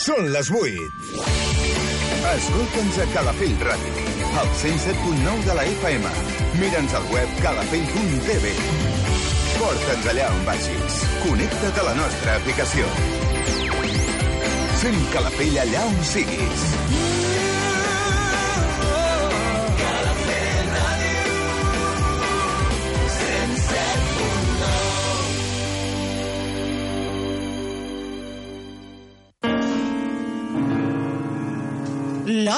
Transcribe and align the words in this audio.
Són 0.00 0.30
les 0.32 0.48
8. 0.48 0.84
Escolta'ns 2.30 2.98
a 3.02 3.04
Calafell 3.12 3.52
Ràdio, 3.66 4.04
al 4.40 4.48
107.9 4.62 5.44
de 5.44 5.56
la 5.58 5.66
FM. 5.74 6.12
Mira'ns 6.56 6.94
al 6.96 7.04
web 7.12 7.34
calafell.tv. 7.44 8.54
Porta'ns 9.58 10.08
allà 10.14 10.30
on 10.32 10.40
vagis. 10.48 11.00
Connecta't 11.26 11.82
a 11.82 11.88
la 11.90 11.94
nostra 12.00 12.38
aplicació. 12.40 12.88
Sent 14.80 15.04
Calafell 15.12 15.60
allà 15.66 15.84
on 15.90 16.00
siguis. 16.14 17.29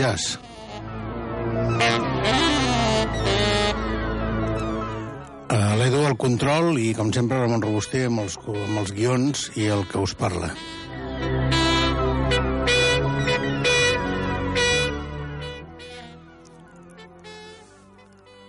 Jazz. 0.00 0.38
Uh, 5.50 5.72
L'Edu 5.76 6.04
al 6.08 6.16
control 6.16 6.78
i, 6.80 6.92
com 6.96 7.10
sempre, 7.12 7.40
Ramon 7.42 7.60
Robuster 7.64 8.06
amb 8.08 8.22
els, 8.24 8.38
amb 8.48 8.80
els 8.80 8.94
guions 8.96 9.50
i 9.60 9.68
el 9.74 9.84
que 9.90 10.00
us 10.00 10.14
parla. 10.16 10.54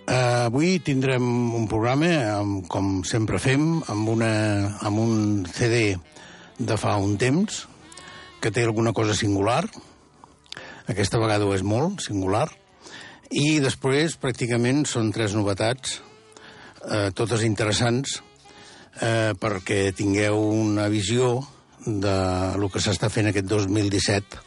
Uh, 0.08 0.48
avui 0.48 0.78
tindrem 0.86 1.28
un 1.58 1.68
programa, 1.68 2.12
amb, 2.38 2.64
com 2.72 3.02
sempre 3.08 3.42
fem, 3.42 3.82
amb, 3.92 4.08
una, 4.16 4.32
amb 4.80 5.04
un 5.04 5.44
CD 5.52 5.98
de 6.58 6.80
fa 6.80 6.96
un 7.02 7.18
temps, 7.20 7.66
que 8.42 8.50
té 8.50 8.64
alguna 8.64 8.94
cosa 8.96 9.14
singular, 9.14 9.66
aquesta 10.90 11.20
vegada 11.22 11.46
ho 11.46 11.54
és 11.54 11.62
molt, 11.62 12.02
singular. 12.02 12.48
I 13.32 13.60
després, 13.64 14.18
pràcticament, 14.20 14.84
són 14.88 15.12
tres 15.14 15.36
novetats, 15.38 16.00
eh, 16.84 17.10
totes 17.14 17.44
interessants, 17.46 18.20
eh, 19.00 19.32
perquè 19.38 19.92
tingueu 19.96 20.38
una 20.38 20.88
visió 20.88 21.40
de 21.86 22.16
lo 22.58 22.68
que 22.68 22.80
s'està 22.80 23.08
fent 23.10 23.30
aquest 23.30 23.46
2017 23.46 24.42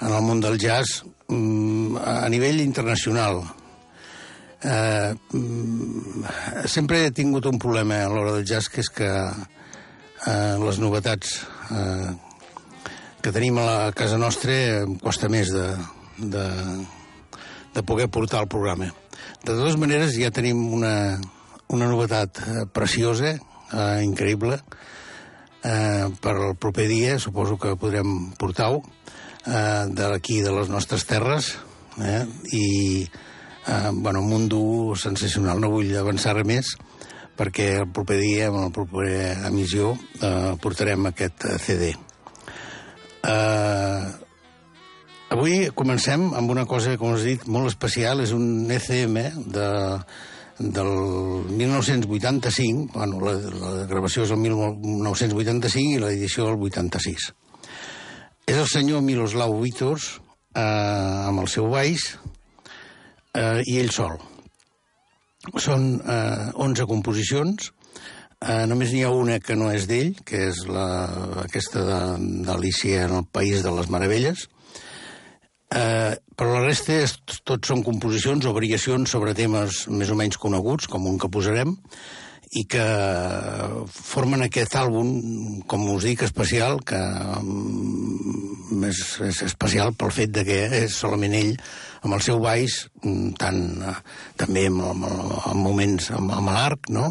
en 0.00 0.12
el 0.12 0.22
món 0.22 0.40
del 0.40 0.58
jazz 0.58 1.02
mm, 1.28 1.96
a 1.96 2.28
nivell 2.28 2.60
internacional. 2.60 3.42
Eh, 4.62 5.14
mm, 5.32 6.24
sempre 6.66 7.06
he 7.06 7.10
tingut 7.14 7.46
un 7.46 7.58
problema 7.58 8.02
a 8.04 8.10
l'hora 8.10 8.36
del 8.36 8.46
jazz, 8.46 8.68
que 8.68 8.82
és 8.84 8.90
que 8.90 9.08
eh, 9.08 10.54
les 10.58 10.78
novetats 10.78 11.40
eh, 11.70 12.14
que 13.22 13.32
tenim 13.34 13.58
a 13.58 13.66
la 13.66 13.92
casa 13.96 14.18
nostra 14.18 14.54
em 14.84 14.94
costa 15.02 15.28
més 15.32 15.50
de, 15.54 15.66
de, 16.18 16.46
de 17.74 17.82
poder 17.82 18.08
portar 18.08 18.44
el 18.44 18.50
programa. 18.50 18.92
De 19.44 19.54
totes 19.54 19.78
maneres, 19.80 20.16
ja 20.18 20.32
tenim 20.34 20.60
una, 20.74 21.18
una 21.74 21.88
novetat 21.90 22.42
eh, 22.42 22.66
preciosa, 22.72 23.34
eh, 23.36 24.00
increïble, 24.06 24.60
eh, 25.62 26.06
per 26.22 26.34
al 26.36 26.56
proper 26.56 26.88
dia, 26.90 27.18
suposo 27.18 27.58
que 27.58 27.76
podrem 27.80 28.32
portar-ho, 28.38 28.82
eh, 29.46 29.86
d'aquí, 29.94 30.40
de 30.42 30.54
les 30.54 30.70
nostres 30.72 31.06
terres, 31.06 31.56
eh, 32.00 32.24
i, 32.52 33.08
eh, 33.66 33.90
bueno, 33.92 34.22
un 34.22 34.30
mundo 34.30 34.94
sensacional. 34.96 35.60
No 35.60 35.72
vull 35.74 35.94
avançar 35.96 36.36
més, 36.44 36.76
perquè 37.38 37.70
el 37.82 37.88
proper 37.94 38.18
dia, 38.18 38.50
en 38.50 38.58
la 38.58 38.74
propera 38.74 39.48
emissió, 39.48 39.94
eh, 40.20 40.54
portarem 40.62 41.10
aquest 41.12 41.46
eh, 41.46 41.58
CD. 41.62 41.96
Uh, 43.28 44.08
avui 45.34 45.68
comencem 45.76 46.30
amb 46.38 46.50
una 46.54 46.64
cosa, 46.66 46.96
com 47.00 47.12
us 47.12 47.26
he 47.26 47.34
dit, 47.34 47.44
molt 47.50 47.68
especial. 47.68 48.22
És 48.24 48.32
un 48.36 48.70
ECM 48.72 49.18
de, 49.52 49.68
del 50.58 50.92
1985. 51.52 52.88
Bueno, 52.94 53.20
la, 53.24 53.36
la 53.36 53.74
gravació 53.90 54.24
és 54.24 54.32
el 54.34 54.40
1985 54.46 55.98
i 55.98 56.00
l'edició 56.02 56.48
el 56.52 56.64
86. 56.70 57.28
És 58.48 58.56
el 58.56 58.68
senyor 58.70 59.04
Miloslav 59.04 59.52
Vitors, 59.60 60.14
eh, 60.56 60.62
amb 61.28 61.44
el 61.44 61.50
seu 61.52 61.68
baix, 61.68 62.14
eh, 63.36 63.60
i 63.66 63.78
ell 63.82 63.92
sol. 63.92 64.16
Són 65.60 65.98
eh, 66.00 66.48
11 66.56 66.88
composicions, 66.88 67.72
Uh, 68.38 68.68
només 68.70 68.92
n'hi 68.94 69.02
ha 69.02 69.10
una 69.10 69.40
que 69.42 69.56
no 69.58 69.72
és 69.74 69.88
d'ell, 69.90 70.12
que 70.22 70.44
és 70.52 70.60
la, 70.70 70.86
aquesta 71.42 71.82
d'Alicia 72.46 73.08
en 73.08 73.16
el 73.16 73.26
País 73.34 73.64
de 73.64 73.72
les 73.74 73.90
Meravelles. 73.90 74.44
Uh, 75.74 76.14
però 76.38 76.54
la 76.54 76.62
resta 76.68 76.94
és, 77.02 77.16
tots 77.42 77.68
són 77.68 77.82
composicions 77.84 78.46
o 78.46 78.54
variacions 78.54 79.10
sobre 79.10 79.34
temes 79.34 79.82
més 79.90 80.14
o 80.14 80.16
menys 80.16 80.38
coneguts, 80.38 80.86
com 80.86 81.10
un 81.10 81.18
que 81.18 81.30
posarem, 81.34 81.74
i 82.56 82.62
que 82.70 82.84
formen 83.92 84.46
aquest 84.46 84.78
àlbum, 84.78 85.10
com 85.68 85.84
us 85.92 86.06
dic, 86.06 86.22
especial, 86.24 86.78
que 86.86 87.00
um, 87.42 88.86
és, 88.86 89.02
és 89.26 89.42
especial 89.50 89.92
pel 89.98 90.14
fet 90.14 90.32
de 90.32 90.46
que 90.46 90.62
és 90.84 90.96
solament 90.96 91.34
ell 91.36 91.52
amb 92.06 92.14
el 92.14 92.22
seu 92.24 92.38
baix, 92.40 92.84
tant, 93.42 93.60
uh, 93.82 93.98
també 94.40 94.68
amb, 94.70 94.86
amb, 94.94 95.10
amb 95.10 95.60
moments 95.60 96.12
amb, 96.14 96.32
amb 96.38 96.54
l'arc, 96.54 96.88
no?, 96.94 97.10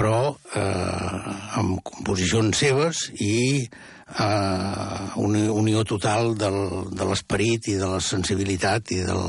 però 0.00 0.32
eh, 0.56 1.32
amb 1.60 1.82
composicions 1.84 2.56
seves 2.56 3.02
i 3.20 3.60
eh, 3.60 5.00
una 5.20 5.42
unió 5.52 5.84
total 5.84 6.32
del, 6.40 6.56
de 6.88 7.08
l'esperit 7.08 7.68
i 7.68 7.76
de 7.76 7.90
la 7.90 8.00
sensibilitat 8.00 8.94
i, 8.96 9.02
del, 9.04 9.28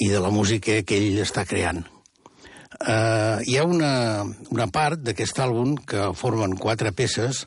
i 0.00 0.08
de 0.08 0.22
la 0.24 0.32
música 0.32 0.78
que 0.88 0.96
ell 0.96 1.20
està 1.20 1.44
creant. 1.44 1.84
Eh, 2.80 3.36
hi 3.44 3.58
ha 3.60 3.66
una, 3.68 4.24
una 4.48 4.70
part 4.72 5.04
d'aquest 5.04 5.44
àlbum 5.44 5.76
que 5.84 6.08
formen 6.16 6.56
quatre 6.56 6.94
peces, 6.96 7.44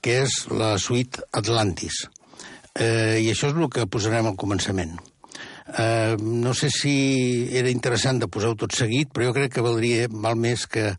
que 0.00 0.22
és 0.24 0.40
la 0.56 0.72
suite 0.80 1.20
Atlantis. 1.36 2.06
Eh, 2.72 3.20
I 3.20 3.28
això 3.28 3.52
és 3.52 3.60
el 3.60 3.68
que 3.68 3.88
posarem 3.92 4.30
al 4.30 4.40
començament. 4.40 4.96
Eh, 5.76 6.16
no 6.16 6.56
sé 6.56 6.72
si 6.72 6.94
era 7.52 7.68
interessant 7.68 8.22
de 8.22 8.30
posar-ho 8.32 8.56
tot 8.56 8.72
seguit, 8.72 9.12
però 9.12 9.28
jo 9.28 9.36
crec 9.36 9.58
que 9.58 9.66
valdria, 9.68 10.08
val 10.08 10.40
més 10.40 10.64
que 10.64 10.94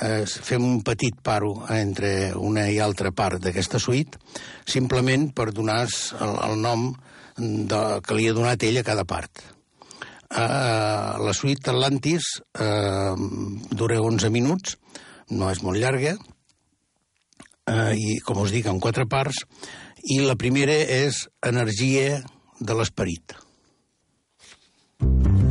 eh, 0.00 0.24
fem 0.26 0.64
un 0.64 0.82
petit 0.86 1.16
paro 1.22 1.54
entre 1.74 2.32
una 2.38 2.68
i 2.70 2.78
altra 2.80 3.12
part 3.12 3.42
d'aquesta 3.42 3.80
suite, 3.82 4.20
simplement 4.64 5.30
per 5.36 5.50
donar 5.52 5.84
el, 5.84 6.36
el 6.48 6.60
nom 6.60 6.92
de, 7.36 7.82
que 8.04 8.16
li 8.16 8.28
ha 8.28 8.36
donat 8.36 8.64
ell 8.64 8.80
a 8.80 8.86
cada 8.86 9.04
part. 9.08 9.44
Uh, 10.32 11.20
la 11.20 11.34
suite 11.36 11.68
Atlantis 11.68 12.38
uh, 12.56 13.12
dura 13.68 13.98
11 14.00 14.30
minuts, 14.32 14.78
no 15.28 15.50
és 15.52 15.60
molt 15.64 15.76
llarga, 15.80 16.16
eh, 17.66 17.94
i, 17.96 18.18
com 18.24 18.40
us 18.42 18.52
dic, 18.54 18.66
en 18.68 18.80
quatre 18.82 19.06
parts, 19.08 19.44
i 20.12 20.20
la 20.24 20.36
primera 20.36 20.74
és 20.74 21.26
energia 21.46 22.22
de 22.60 22.76
l'esperit. 22.78 23.36
Eh, 25.02 25.06
com 25.06 25.41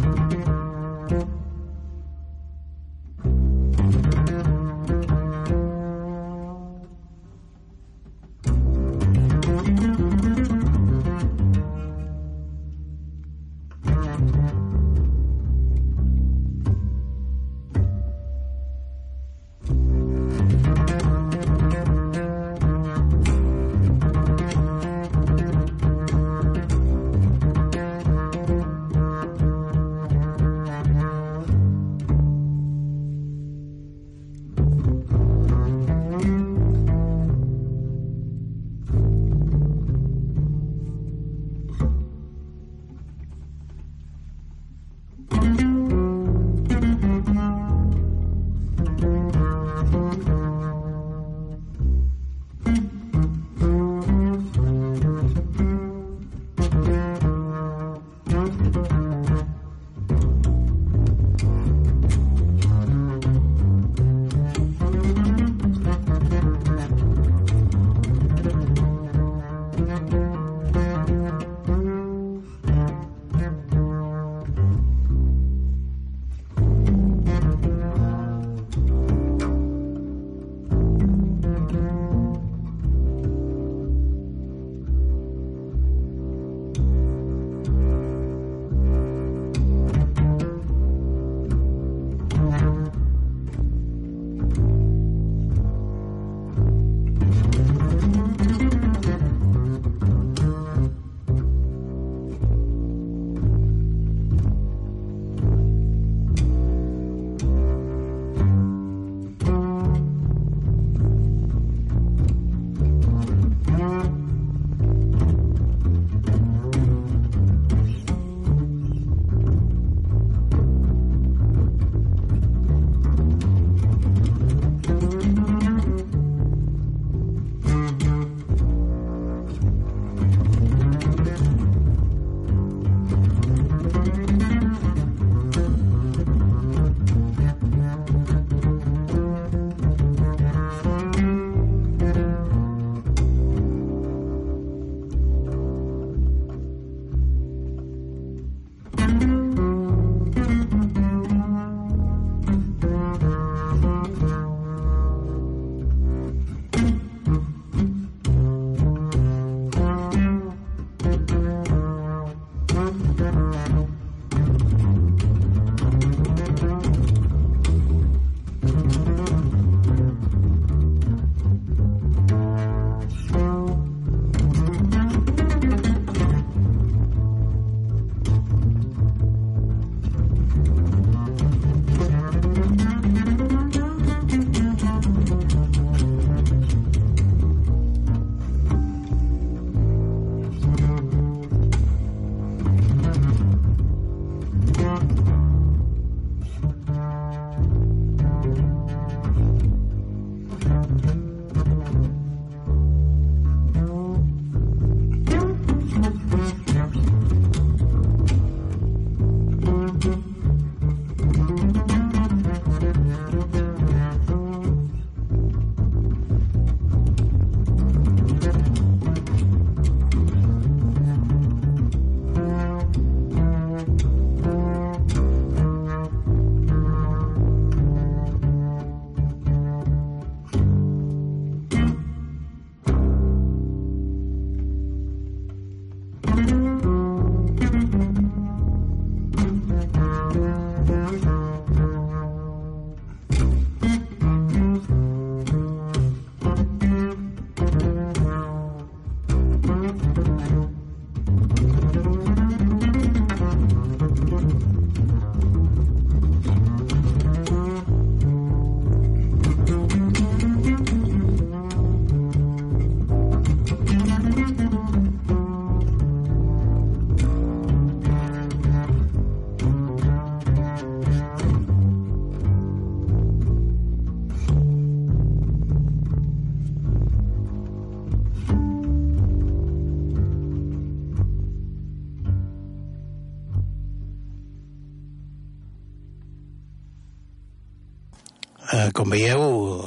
veieu, 289.11 289.83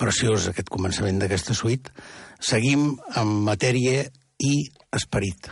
preciós 0.00 0.48
aquest 0.50 0.70
començament 0.72 1.20
d'aquesta 1.22 1.54
suite. 1.54 1.92
Seguim 2.42 2.94
amb 3.20 3.44
matèria 3.46 4.08
i 4.40 4.54
esperit. 4.96 5.50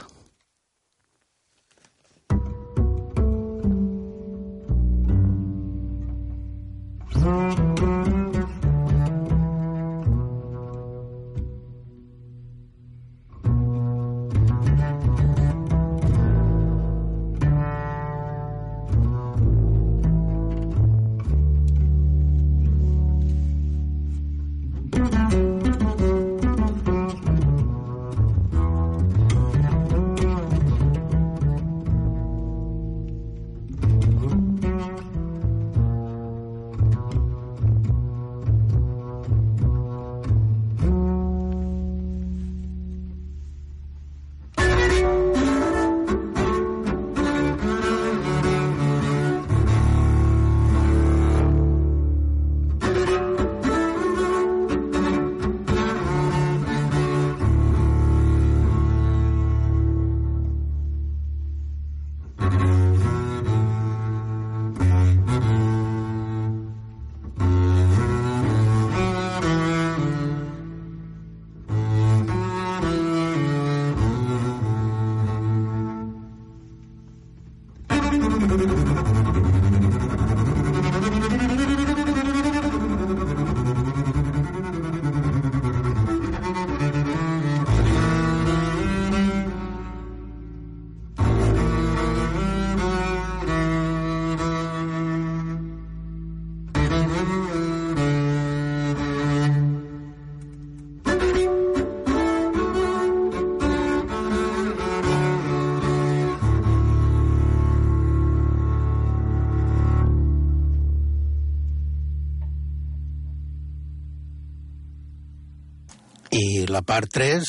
La 116.78 116.84
part 116.86 117.10
3 117.10 117.42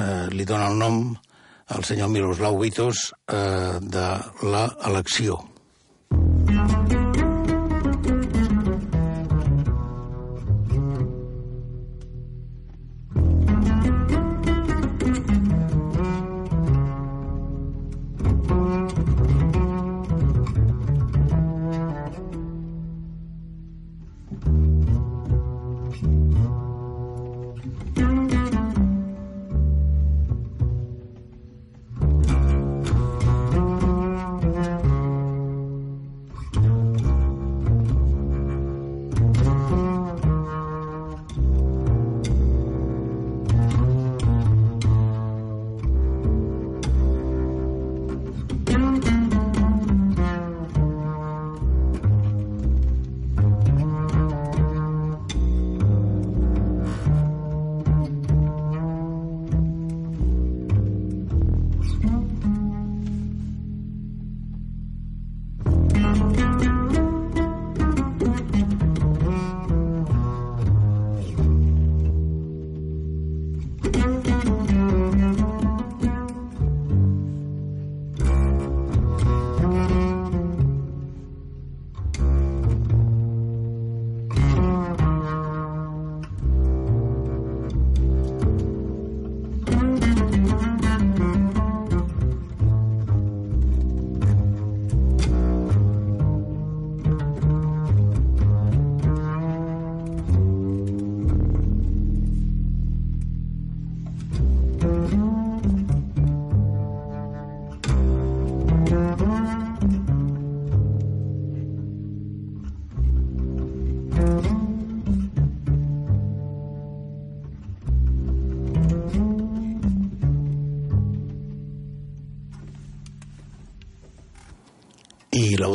eh, 0.00 0.28
li 0.32 0.46
dona 0.48 0.70
el 0.72 0.78
nom 0.80 1.00
al 1.76 1.84
senyor 1.84 2.08
Miroslav 2.08 2.56
Witos 2.56 3.10
eh, 3.28 3.76
de 3.84 4.06
l'elecció. 4.48 5.36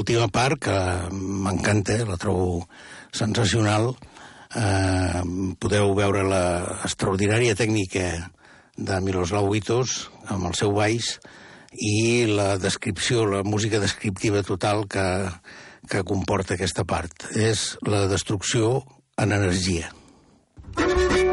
L'última 0.08 0.32
part, 0.32 0.56
que 0.64 0.74
m'encanta, 1.12 1.98
la 2.08 2.16
trobo 2.16 2.62
sensacional, 3.12 3.90
eh, 4.56 5.20
podeu 5.60 5.92
veure 5.98 6.24
la 6.24 6.80
extraordinària 6.88 7.58
tècnica 7.60 8.32
de 8.78 9.02
Miroslav 9.04 9.50
Witos 9.52 10.08
amb 10.32 10.48
el 10.48 10.56
seu 10.56 10.72
baix 10.72 11.18
i 11.74 12.24
la 12.32 12.56
descripció, 12.56 13.26
la 13.26 13.44
música 13.44 13.84
descriptiva 13.84 14.46
total 14.48 14.88
que, 14.88 15.28
que 15.92 16.06
comporta 16.08 16.56
aquesta 16.56 16.88
part. 16.88 17.28
És 17.36 17.76
la 17.84 18.08
destrucció 18.08 18.86
en 19.20 19.36
energia. 19.36 19.92
Com 20.80 21.27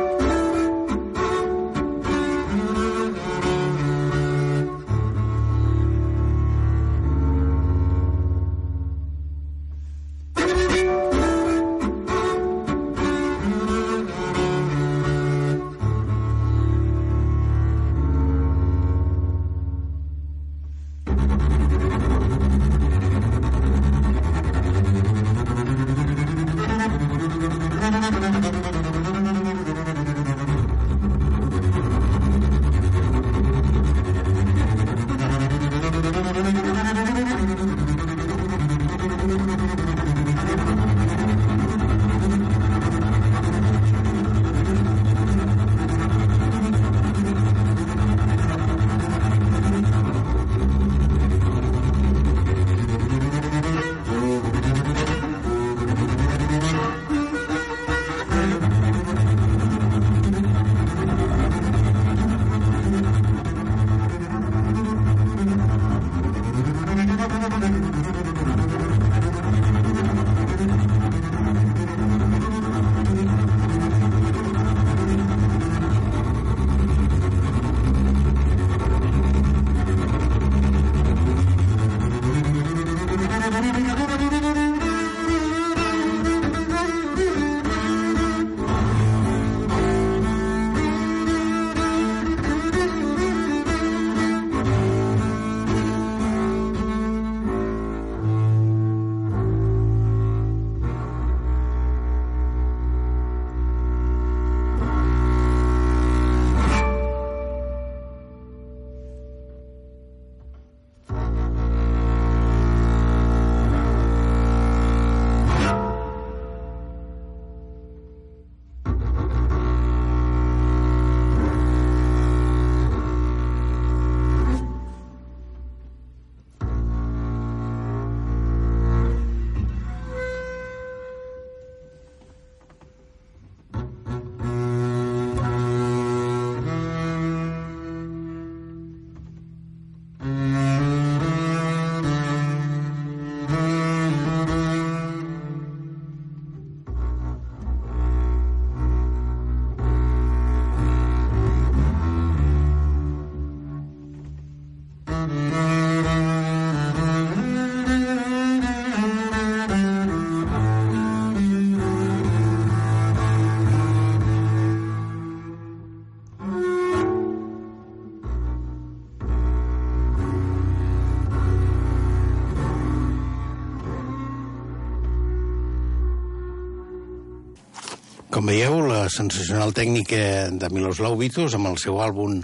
veieu, 178.54 178.84
la 178.86 179.08
sensacional 179.10 179.72
tècnica 179.74 180.18
de 180.54 180.68
Miloslav 180.70 181.16
Vitus 181.18 181.56
amb 181.56 181.72
el 181.72 181.78
seu 181.82 181.96
àlbum 181.98 182.36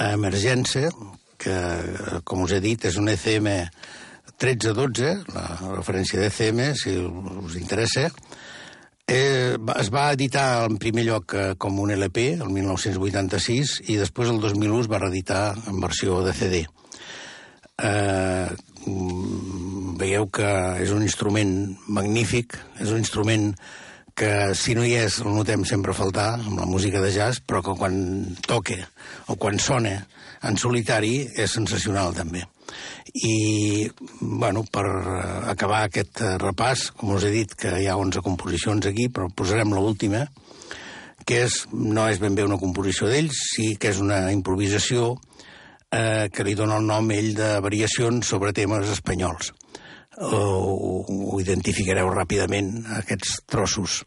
Emergència, 0.00 0.88
que, 1.36 1.56
com 2.24 2.46
us 2.46 2.54
he 2.56 2.60
dit, 2.64 2.86
és 2.88 2.96
un 2.96 3.10
ECM 3.12 3.50
1312, 3.50 5.10
la 5.34 5.44
referència 5.74 6.22
d'ECM, 6.22 6.62
si 6.78 6.94
us 6.96 7.58
interessa, 7.60 8.06
eh, 9.04 9.58
es 9.76 9.92
va 9.92 10.06
editar 10.16 10.46
en 10.70 10.80
primer 10.80 11.04
lloc 11.10 11.36
eh, 11.36 11.44
com 11.60 11.82
un 11.84 11.92
LP, 11.98 12.26
el 12.38 12.48
1986, 12.48 13.76
i 13.92 14.00
després 14.00 14.32
el 14.32 14.40
2001 14.40 14.80
es 14.86 14.90
va 14.94 15.04
reeditar 15.04 15.44
en 15.68 15.84
versió 15.84 16.22
de 16.24 16.32
CD. 16.38 16.64
Eh, 17.76 18.48
mm, 18.88 19.94
veieu 20.00 20.32
que 20.32 20.50
és 20.80 20.96
un 20.96 21.04
instrument 21.04 21.56
magnífic, 21.92 22.56
és 22.80 22.88
un 22.88 23.04
instrument 23.04 23.50
que 24.14 24.54
si 24.58 24.74
no 24.76 24.84
hi 24.84 24.94
és 25.00 25.20
el 25.22 25.32
notem 25.32 25.64
sempre 25.68 25.94
faltar 25.96 26.34
amb 26.36 26.58
la 26.60 26.68
música 26.68 27.00
de 27.00 27.12
jazz, 27.14 27.40
però 27.40 27.62
que 27.64 27.76
quan 27.78 27.94
toque 28.46 28.78
o 29.32 29.36
quan 29.40 29.58
sona 29.58 29.96
en 30.42 30.58
solitari 30.58 31.28
és 31.38 31.54
sensacional 31.54 32.14
també. 32.16 32.42
I, 33.12 33.88
bueno, 34.20 34.64
per 34.72 34.84
acabar 35.52 35.82
aquest 35.86 36.22
repàs, 36.40 36.90
com 36.96 37.14
us 37.16 37.26
he 37.28 37.32
dit 37.34 37.56
que 37.58 37.74
hi 37.82 37.88
ha 37.88 37.98
11 38.00 38.24
composicions 38.24 38.88
aquí, 38.88 39.08
però 39.12 39.28
posarem 39.28 39.74
l'última, 39.76 40.26
que 41.28 41.44
és, 41.46 41.62
no 41.72 42.08
és 42.10 42.20
ben 42.22 42.34
bé 42.34 42.46
una 42.46 42.60
composició 42.60 43.10
d'ells, 43.10 43.44
sí 43.54 43.74
que 43.78 43.92
és 43.92 44.00
una 44.02 44.24
improvisació 44.34 45.14
eh, 45.92 46.28
que 46.32 46.46
li 46.46 46.56
dona 46.58 46.80
el 46.80 46.88
nom 46.88 47.12
ell 47.14 47.34
de 47.38 47.54
variacions 47.62 48.26
sobre 48.26 48.54
temes 48.56 48.90
espanyols 48.90 49.52
ho, 50.22 51.02
ho 51.02 51.40
identificareu 51.42 52.10
ràpidament, 52.14 52.72
aquests 53.00 53.40
trossos 53.50 54.02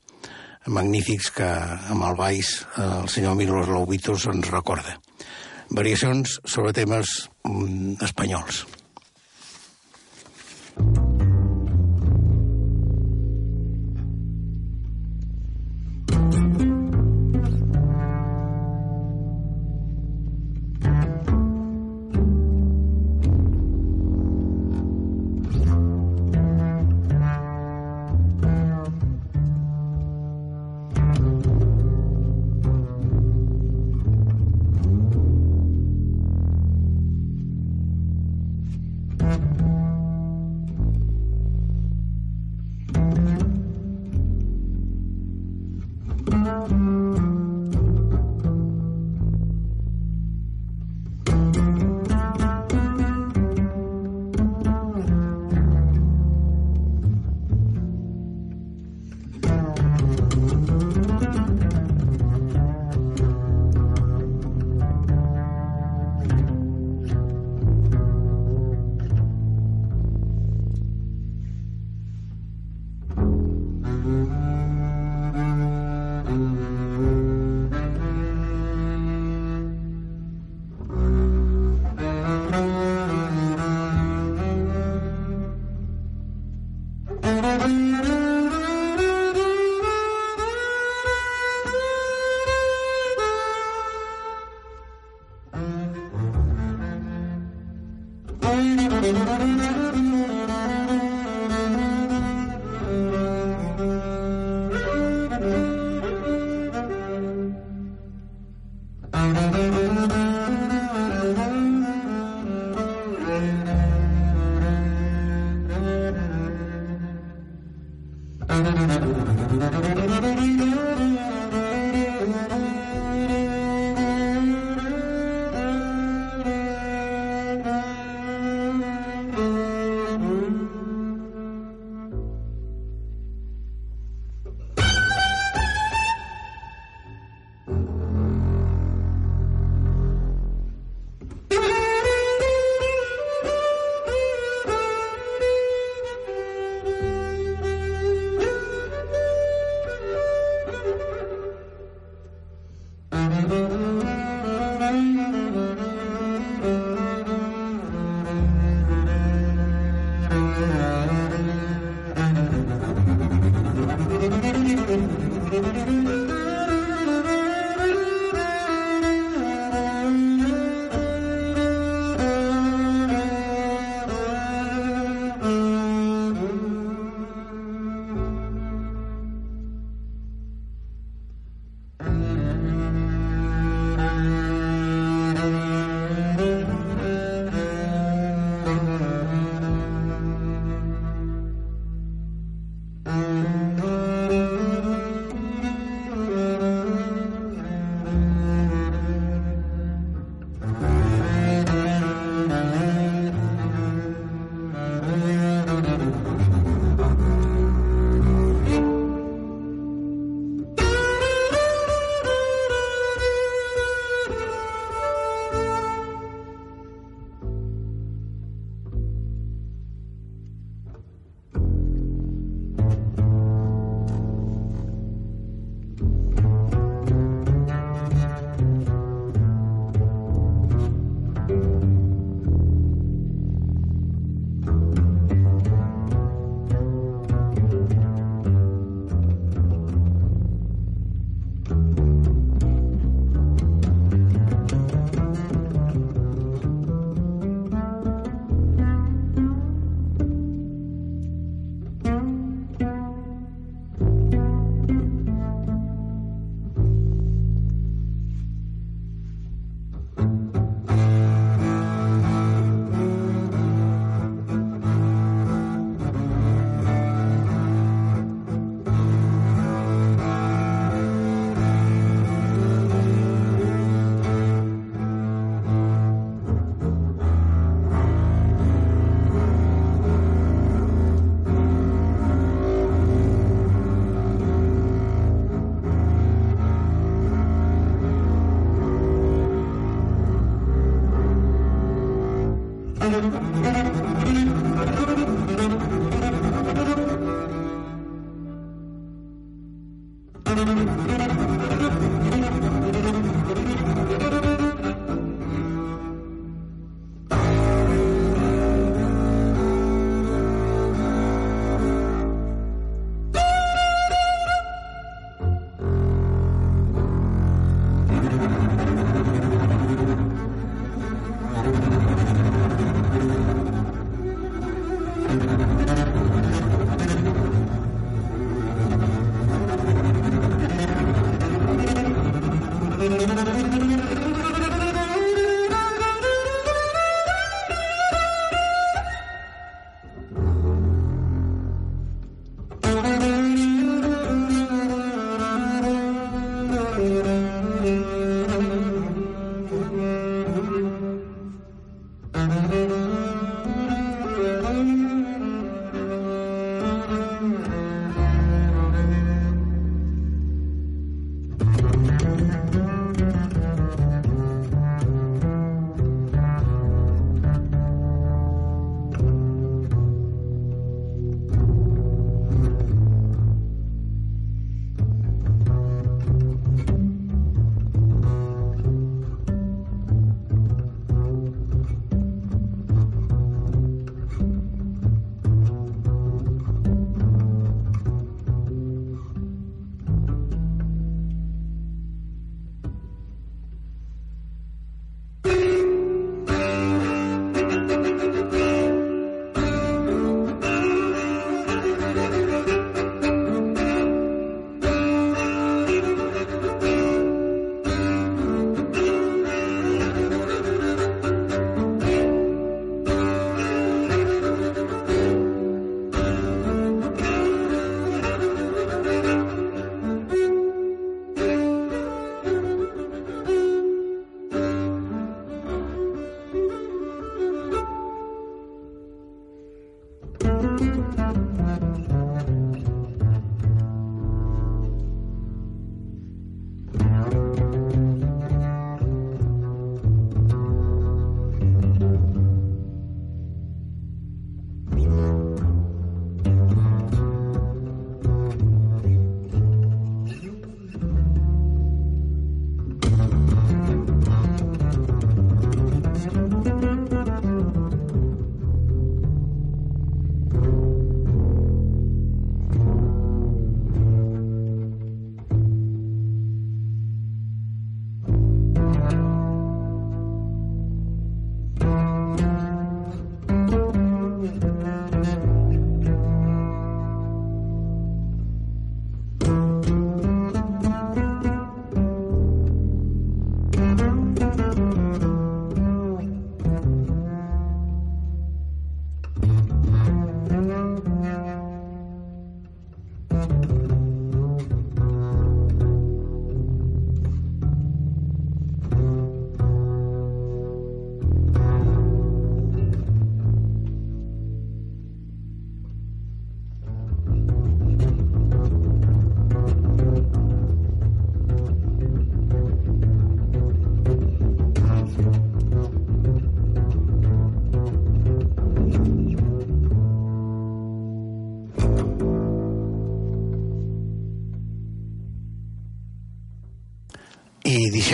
magnífics 0.66 1.30
que 1.36 1.48
amb 1.94 2.08
el 2.08 2.16
baix 2.18 2.56
el 2.82 3.10
senyor 3.12 3.36
Milos 3.38 3.70
Laubitos 3.70 4.26
ens 4.32 4.50
recorda. 4.54 4.98
Variacions 5.70 6.40
sobre 6.46 6.74
temes 6.78 7.30
mm, 7.44 8.02
espanyols. 8.06 8.66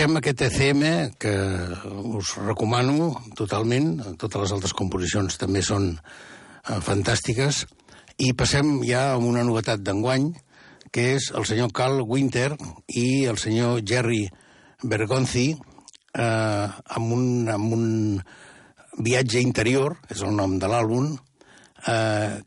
Deixem 0.02 0.18
aquest 0.18 0.40
ECM, 0.42 0.80
que 1.14 1.32
us 2.18 2.32
recomano 2.42 3.12
totalment, 3.38 4.00
totes 4.18 4.40
les 4.40 4.54
altres 4.56 4.72
composicions 4.74 5.36
també 5.38 5.60
són 5.62 5.92
eh, 5.94 6.80
fantàstiques, 6.82 7.60
i 8.18 8.32
passem 8.34 8.80
ja 8.82 9.12
a 9.12 9.20
una 9.22 9.44
novetat 9.46 9.84
d'enguany, 9.86 10.32
que 10.90 11.04
és 11.20 11.28
el 11.38 11.46
senyor 11.46 11.70
Carl 11.70 12.02
Winter 12.02 12.48
i 12.98 13.28
el 13.30 13.38
senyor 13.38 13.84
Jerry 13.86 14.24
Bergonzi, 14.82 15.52
eh, 16.18 16.66
amb, 16.98 17.14
un, 17.14 17.46
amb 17.54 17.78
un 17.78 17.86
viatge 19.06 19.38
interior, 19.38 20.00
és 20.10 20.26
el 20.26 20.34
nom 20.34 20.58
de 20.58 20.66
l'àlbum, 20.66 21.12
eh, 21.86 22.42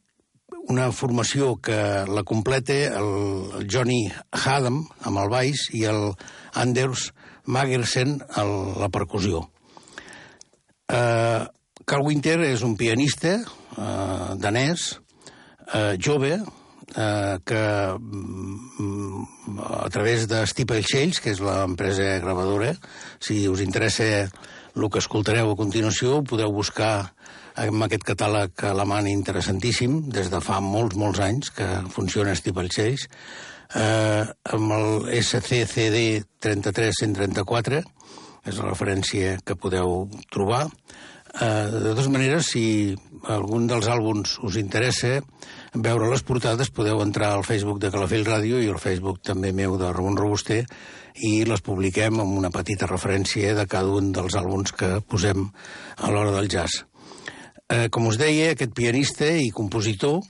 una 0.76 0.92
formació 0.92 1.56
que 1.64 2.04
la 2.04 2.28
complete 2.28 2.82
el, 2.90 3.14
el 3.62 3.72
Johnny 3.72 4.10
Haddam 4.44 4.84
amb 5.08 5.24
el 5.24 5.32
baix 5.32 5.70
i 5.72 5.88
el 5.88 6.10
Anders 6.52 7.14
Magersen 7.46 8.20
a 8.34 8.46
la 8.46 8.90
percussió. 8.94 9.46
Uh, 10.86 11.46
Carl 11.86 12.06
Winter 12.06 12.40
és 12.46 12.64
un 12.66 12.76
pianista 12.78 13.40
uh, 13.42 14.34
danès, 14.42 14.96
uh, 15.74 15.94
jove, 16.02 16.38
uh, 16.42 17.38
que 17.46 17.64
um, 17.98 19.26
a 19.86 19.90
través 19.90 20.28
de 20.30 20.44
Steeple 20.46 20.82
Shales, 20.86 21.22
que 21.22 21.34
és 21.34 21.42
l'empresa 21.42 22.20
gravadora, 22.24 22.74
si 23.22 23.46
us 23.50 23.62
interessa 23.66 24.28
el 24.76 24.90
que 24.92 25.02
escoltareu 25.02 25.54
a 25.54 25.58
continuació, 25.58 26.22
podeu 26.28 26.52
buscar 26.54 27.12
amb 27.56 27.86
aquest 27.86 28.04
catàleg 28.04 28.66
alemany 28.68 29.14
interessantíssim, 29.14 30.02
des 30.12 30.28
de 30.32 30.42
fa 30.44 30.60
molts, 30.62 30.98
molts 31.00 31.22
anys 31.24 31.54
que 31.56 31.68
funciona 31.94 32.36
Steeple 32.36 32.68
Chase, 32.68 33.08
eh, 33.74 34.24
amb 34.54 34.78
el 34.78 35.10
SCCD 35.22 36.24
33134, 36.44 37.82
és 38.46 38.62
la 38.62 38.70
referència 38.70 39.40
que 39.42 39.58
podeu 39.58 40.06
trobar, 40.30 40.68
Eh, 41.36 41.68
de 41.68 41.80
totes 41.90 42.08
maneres, 42.08 42.48
si 42.54 42.96
algun 43.28 43.66
dels 43.68 43.90
àlbums 43.92 44.38
us 44.48 44.56
interessa 44.56 45.18
veure 45.74 46.08
les 46.08 46.24
portades, 46.24 46.70
podeu 46.72 47.02
entrar 47.04 47.34
al 47.36 47.44
Facebook 47.44 47.82
de 47.84 47.90
Calafell 47.92 48.24
Ràdio 48.24 48.62
i 48.64 48.70
al 48.72 48.80
Facebook 48.80 49.20
també 49.20 49.52
meu 49.52 49.76
de 49.82 49.90
Ramon 49.92 50.16
Robuster 50.16 50.62
i 51.28 51.44
les 51.50 51.64
publiquem 51.66 52.22
amb 52.24 52.38
una 52.40 52.54
petita 52.56 52.88
referència 52.88 53.52
de 53.58 53.68
cada 53.68 53.92
un 53.92 54.14
dels 54.16 54.38
àlbums 54.40 54.72
que 54.80 55.02
posem 55.04 55.50
a 55.98 56.14
l'hora 56.14 56.32
del 56.38 56.48
jazz. 56.48 56.86
Eh, 57.68 57.90
com 57.92 58.08
us 58.08 58.22
deia, 58.22 58.54
aquest 58.54 58.72
pianista 58.78 59.28
i 59.28 59.52
compositor 59.52 60.22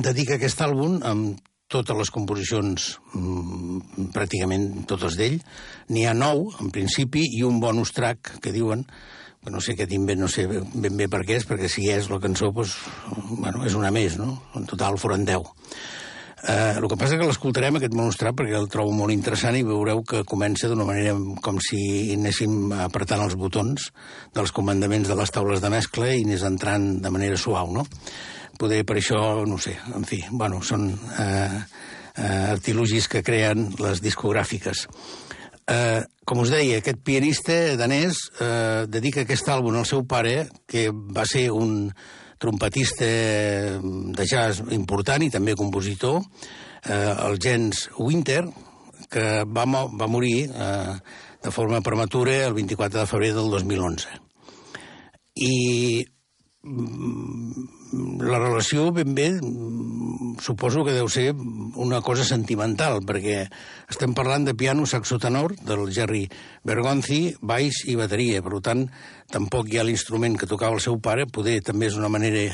dedica 0.00 0.38
aquest 0.38 0.64
àlbum 0.64 1.00
amb 1.04 1.44
totes 1.70 1.96
les 1.96 2.10
composicions, 2.10 2.90
mmm, 3.14 4.10
pràcticament 4.14 4.66
totes 4.90 5.16
d'ell. 5.18 5.38
N'hi 5.94 6.04
ha 6.08 6.16
nou, 6.16 6.48
en 6.60 6.72
principi, 6.74 7.24
i 7.38 7.44
un 7.46 7.60
bonus 7.62 7.94
track, 7.96 8.36
que 8.42 8.52
diuen, 8.54 8.84
que 9.40 9.54
no 9.54 9.62
sé 9.64 9.72
aquest 9.76 9.94
invent, 9.96 10.20
no 10.20 10.28
sé 10.28 10.44
ben 10.50 10.98
bé 10.98 11.06
per 11.08 11.22
què 11.24 11.38
és, 11.38 11.46
perquè 11.48 11.70
si 11.70 11.86
és 11.88 12.10
la 12.10 12.20
cançó, 12.20 12.50
doncs, 12.52 12.76
bueno, 13.30 13.64
és 13.64 13.78
una 13.78 13.92
més, 13.94 14.18
no? 14.20 14.34
En 14.58 14.66
total 14.68 14.98
foren 15.00 15.24
deu. 15.24 15.46
Eh, 16.40 16.76
el 16.80 16.86
que 16.88 16.96
passa 16.96 17.18
que 17.20 17.26
l'escoltarem, 17.28 17.76
aquest 17.76 17.92
bonus 17.92 18.16
track, 18.20 18.38
perquè 18.38 18.56
el 18.56 18.68
trobo 18.72 18.94
molt 18.96 19.12
interessant 19.12 19.58
i 19.58 19.64
veureu 19.66 20.00
que 20.08 20.22
comença 20.28 20.70
d'una 20.70 20.86
manera 20.88 21.12
com 21.44 21.60
si 21.60 21.80
anéssim 22.14 22.72
apretant 22.86 23.26
els 23.26 23.36
botons 23.36 23.90
dels 24.36 24.52
comandaments 24.56 25.08
de 25.08 25.16
les 25.20 25.32
taules 25.36 25.60
de 25.60 25.72
mescla 25.72 26.14
i 26.16 26.24
anés 26.24 26.44
entrant 26.48 26.94
de 27.04 27.12
manera 27.12 27.36
suau, 27.40 27.72
no? 27.76 27.84
Poder 28.60 28.84
per 28.84 28.98
això, 29.00 29.20
no 29.48 29.58
sé, 29.58 29.74
en 29.96 30.04
fi, 30.08 30.20
bueno, 30.30 30.60
són 30.62 30.90
eh, 30.92 31.60
eh, 32.14 32.44
artilugis 32.52 33.08
que 33.08 33.24
creen 33.26 33.70
les 33.80 34.02
discogràfiques. 34.04 34.86
Eh, 35.70 36.00
com 36.26 36.42
us 36.42 36.52
deia, 36.52 36.80
aquest 36.80 37.00
pianista 37.06 37.56
danès 37.78 38.24
eh, 38.42 38.86
dedica 38.90 39.24
aquest 39.24 39.48
àlbum 39.52 39.78
al 39.80 39.88
seu 39.88 40.04
pare, 40.08 40.48
que 40.68 40.88
va 40.90 41.24
ser 41.28 41.48
un 41.54 41.88
trompetista 42.40 43.06
de 43.80 44.26
jazz 44.26 44.62
important 44.72 45.22
i 45.22 45.30
també 45.32 45.56
compositor, 45.58 46.20
eh, 46.84 47.14
el 47.28 47.38
Jens 47.42 47.88
Winter, 47.98 48.44
que 49.10 49.26
va, 49.44 49.66
va 49.66 50.08
morir 50.08 50.48
eh, 50.48 50.94
de 51.42 51.50
forma 51.50 51.80
prematura 51.80 52.46
el 52.46 52.54
24 52.54 53.00
de 53.00 53.06
febrer 53.10 53.34
del 53.34 53.50
2011. 53.50 54.08
I 55.40 56.04
la 56.62 58.38
relació 58.38 58.90
ben 58.92 59.14
bé 59.16 59.30
suposo 60.44 60.84
que 60.84 60.92
deu 60.92 61.08
ser 61.08 61.32
una 61.80 62.00
cosa 62.04 62.24
sentimental, 62.28 63.00
perquè 63.06 63.46
estem 63.88 64.12
parlant 64.16 64.44
de 64.44 64.54
piano 64.54 64.84
saxotenor 64.84 65.54
del 65.64 65.88
Jerry 65.92 66.26
Bergonzi, 66.64 67.36
baix 67.40 67.84
i 67.88 67.96
bateria. 67.96 68.42
Per 68.44 68.60
tant, 68.64 68.84
tampoc 69.32 69.72
hi 69.72 69.80
ha 69.80 69.86
l'instrument 69.88 70.36
que 70.36 70.48
tocava 70.48 70.76
el 70.76 70.84
seu 70.84 71.00
pare, 71.00 71.26
poder 71.26 71.60
també 71.64 71.88
és 71.88 71.96
una 71.96 72.12
manera 72.12 72.44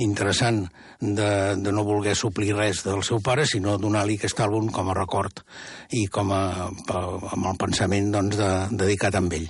interessant 0.00 0.64
de, 1.00 1.30
de 1.58 1.74
no 1.74 1.84
voler 1.84 2.14
suplir 2.14 2.54
res 2.54 2.84
del 2.86 3.02
seu 3.06 3.20
pare, 3.20 3.46
sinó 3.50 3.76
donar-li 3.82 4.16
aquest 4.18 4.40
àlbum 4.46 4.70
com 4.70 4.90
a 4.90 4.96
record 4.96 5.42
i 5.90 6.06
com 6.06 6.30
a, 6.32 6.70
amb 6.70 7.46
el 7.50 7.58
pensament 7.58 8.10
doncs, 8.14 8.38
de, 8.38 8.50
dedicat 8.78 9.18
amb 9.18 9.38
ell. 9.40 9.48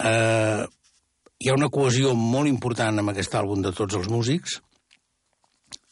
Eh, 0.00 0.64
hi 1.40 1.48
ha 1.48 1.56
una 1.56 1.70
cohesió 1.72 2.12
molt 2.12 2.50
important 2.50 3.00
amb 3.00 3.14
aquest 3.14 3.32
àlbum 3.38 3.62
de 3.64 3.72
tots 3.72 3.96
els 3.96 4.10
músics. 4.12 4.58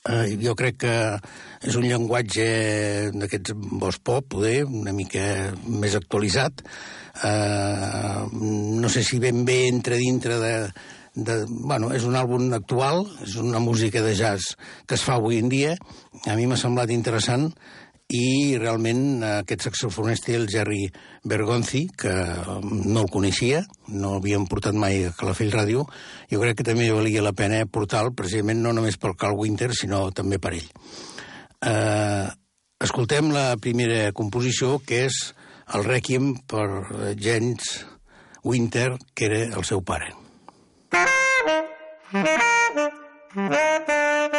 Eh, 0.09 0.37
jo 0.43 0.53
crec 0.57 0.77
que 0.85 0.97
és 1.65 1.79
un 1.81 1.87
llenguatge 1.89 2.45
d'aquests 3.17 3.55
bos 3.81 3.97
pop, 4.05 4.27
poder, 4.37 4.61
una 4.65 4.93
mica 4.93 5.25
més 5.65 5.97
actualitzat. 5.97 6.61
Eh, 7.25 8.29
no 8.85 8.93
sé 8.93 9.03
si 9.09 9.21
ben 9.25 9.41
bé 9.49 9.63
entra 9.71 9.97
dintre 9.97 10.37
de, 10.43 10.53
de, 11.17 11.39
bueno, 11.49 11.95
és 11.97 12.05
un 12.05 12.21
àlbum 12.21 12.53
actual, 12.53 13.07
és 13.25 13.41
una 13.41 13.65
música 13.65 14.05
de 14.05 14.13
jazz 14.21 14.53
que 14.87 15.01
es 15.01 15.05
fa 15.05 15.17
avui 15.17 15.41
en 15.41 15.49
dia. 15.49 15.79
A 16.29 16.37
mi 16.37 16.45
m'ha 16.45 16.61
semblat 16.61 16.93
interessant 16.93 17.49
i 18.09 18.57
realment 18.57 19.21
aquest 19.27 19.67
saxofonista, 19.67 20.33
el 20.33 20.49
Jerry 20.49 20.87
Bergonzi, 21.29 21.89
que 21.93 22.13
no 22.65 23.03
el 23.03 23.11
coneixia, 23.13 23.61
no 23.93 24.15
l'havien 24.15 24.47
portat 24.49 24.73
mai 24.73 25.05
a 25.05 25.13
Calafell 25.17 25.53
Ràdio, 25.53 25.85
jo 26.33 26.41
crec 26.41 26.61
que 26.61 26.67
també 26.71 26.89
valia 26.89 27.25
la 27.25 27.35
pena 27.37 27.61
portar-lo, 27.69 28.15
precisament 28.17 28.63
no 28.65 28.73
només 28.73 28.97
pel 28.97 29.17
Carl 29.17 29.37
Winter, 29.37 29.75
sinó 29.77 30.07
també 30.17 30.41
per 30.41 30.55
ell. 30.57 30.71
Eh, 31.69 32.27
escoltem 32.81 33.29
la 33.35 33.59
primera 33.61 34.09
composició, 34.17 34.79
que 34.81 35.05
és 35.11 35.21
el 35.77 35.85
Requiem 35.85 36.33
per 36.49 37.13
James 37.21 37.85
Winter, 38.43 38.95
que 39.13 39.29
era 39.29 39.45
el 39.53 39.69
seu 39.69 39.85
pare. 39.85 40.15
I 43.39 44.38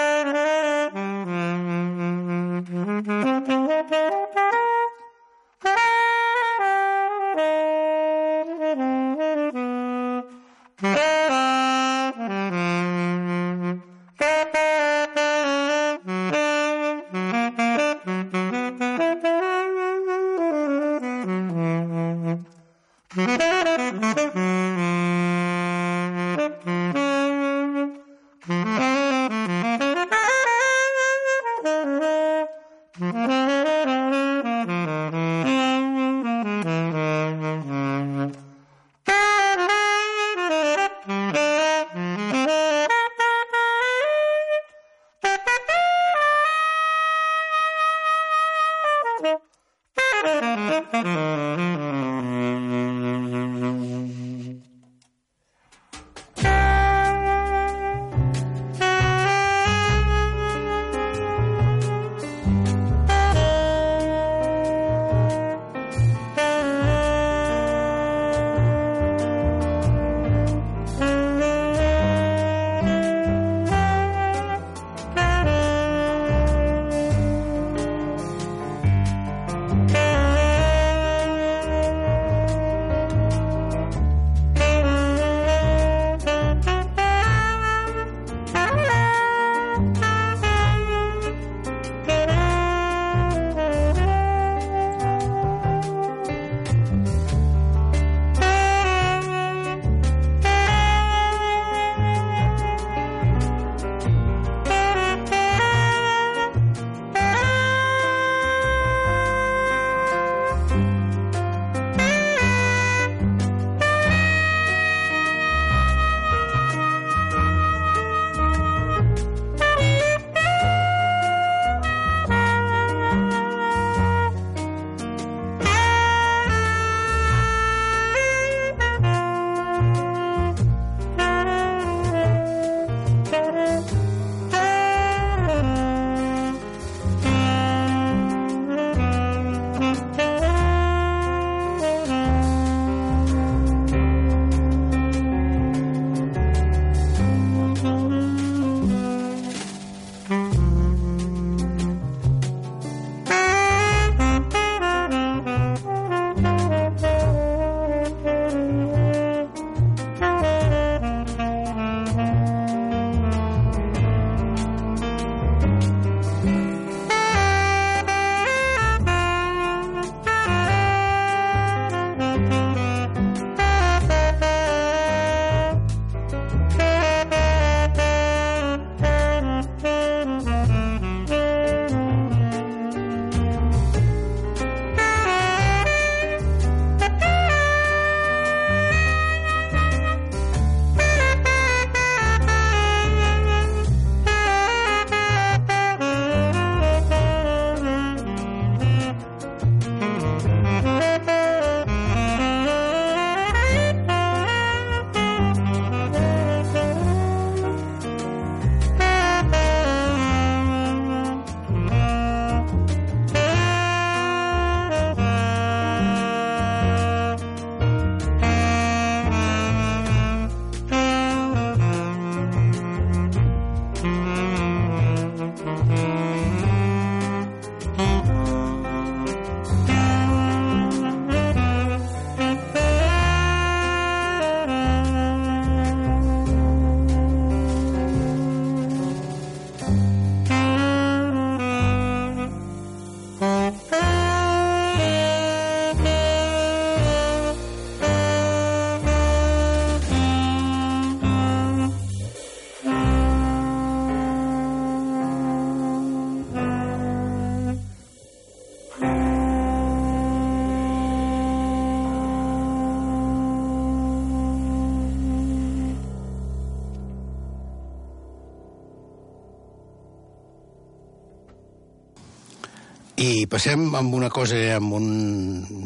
passem 273.51 273.83
amb 273.97 274.15
una 274.15 274.29
cosa, 274.33 274.57
amb 274.77 274.93
un... 274.97 275.07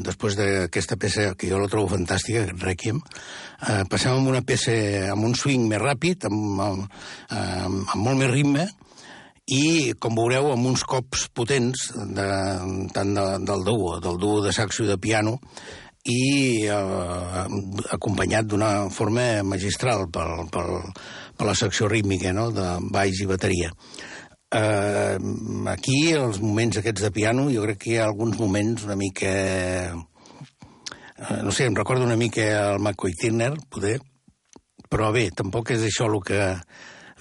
després 0.06 0.38
d'aquesta 0.38 0.98
peça, 1.00 1.32
que 1.40 1.50
jo 1.50 1.60
la 1.62 1.70
trobo 1.72 1.92
fantàstica, 1.96 2.46
Requiem, 2.62 3.00
eh, 3.00 3.84
passem 3.90 4.14
amb 4.14 4.32
una 4.32 4.44
peça, 4.46 4.76
amb 5.14 5.28
un 5.28 5.36
swing 5.40 5.68
més 5.72 5.82
ràpid, 5.82 6.28
amb, 6.30 6.62
amb, 6.68 6.98
amb, 7.32 7.80
amb 7.96 8.02
molt 8.04 8.20
més 8.22 8.32
ritme, 8.34 8.68
i, 9.52 9.94
com 10.00 10.16
veureu, 10.16 10.52
amb 10.54 10.70
uns 10.72 10.86
cops 10.88 11.28
potents, 11.36 11.90
de, 11.96 12.28
tant 12.96 13.16
de, 13.18 13.26
del 13.48 13.66
duo, 13.68 13.98
del 14.04 14.20
duo 14.22 14.44
de 14.44 14.54
saxo 14.56 14.86
i 14.86 14.92
de 14.92 15.00
piano, 15.02 15.38
i 16.04 16.24
eh, 16.68 17.44
acompanyat 17.96 18.48
d'una 18.52 18.74
forma 18.92 19.28
magistral 19.48 20.10
per, 20.12 20.28
per, 20.52 20.66
per 21.38 21.48
la 21.48 21.56
secció 21.56 21.88
rítmica, 21.92 22.36
no?, 22.36 22.50
de 22.56 22.76
baix 22.92 23.24
i 23.24 23.30
bateria. 23.30 23.72
Eh, 23.72 24.13
aquí, 24.54 26.00
els 26.14 26.40
moments 26.44 26.78
aquests 26.80 27.06
de 27.08 27.12
piano, 27.12 27.50
jo 27.54 27.64
crec 27.66 27.80
que 27.82 27.94
hi 27.94 28.00
ha 28.00 28.08
alguns 28.10 28.40
moments 28.40 28.86
una 28.88 28.98
mica... 29.00 29.34
Eh, 29.94 31.40
no 31.44 31.52
sé, 31.52 31.66
em 31.66 31.76
recordo 31.76 32.04
una 32.04 32.18
mica 32.20 32.74
el 32.74 32.82
McCoy 32.82 33.14
Turner, 33.16 33.54
poder, 33.70 34.00
però 34.90 35.12
bé, 35.16 35.30
tampoc 35.34 35.72
és 35.74 35.86
això 35.88 36.10
el 36.10 36.20
que, 36.26 36.42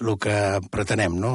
el 0.01 0.13
que 0.21 0.35
pretenem, 0.73 1.15
no? 1.17 1.33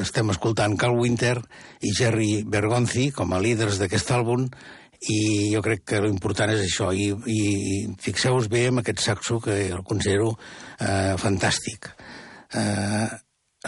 Estem 0.00 0.32
escoltant 0.34 0.76
Carl 0.80 0.98
Winter 0.98 1.36
i 1.80 1.94
Jerry 1.96 2.42
Bergonzi 2.44 3.10
com 3.16 3.32
a 3.32 3.40
líders 3.40 3.80
d'aquest 3.80 4.12
àlbum 4.16 4.48
i 5.08 5.20
jo 5.54 5.62
crec 5.64 5.86
que 5.88 6.02
l'important 6.04 6.52
és 6.52 6.66
això 6.66 6.90
i, 6.92 7.08
i 7.32 7.40
fixeu-vos 8.02 8.50
bé 8.52 8.66
amb 8.68 8.82
aquest 8.82 9.00
saxo 9.00 9.38
que 9.40 9.56
el 9.70 9.80
considero 9.86 10.34
eh, 10.34 11.16
fantàstic. 11.20 11.88
Eh, 12.52 13.08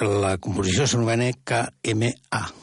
la 0.01 0.37
composició 0.41 0.87
s'anomena 0.89 1.29
KMA. 1.45 2.62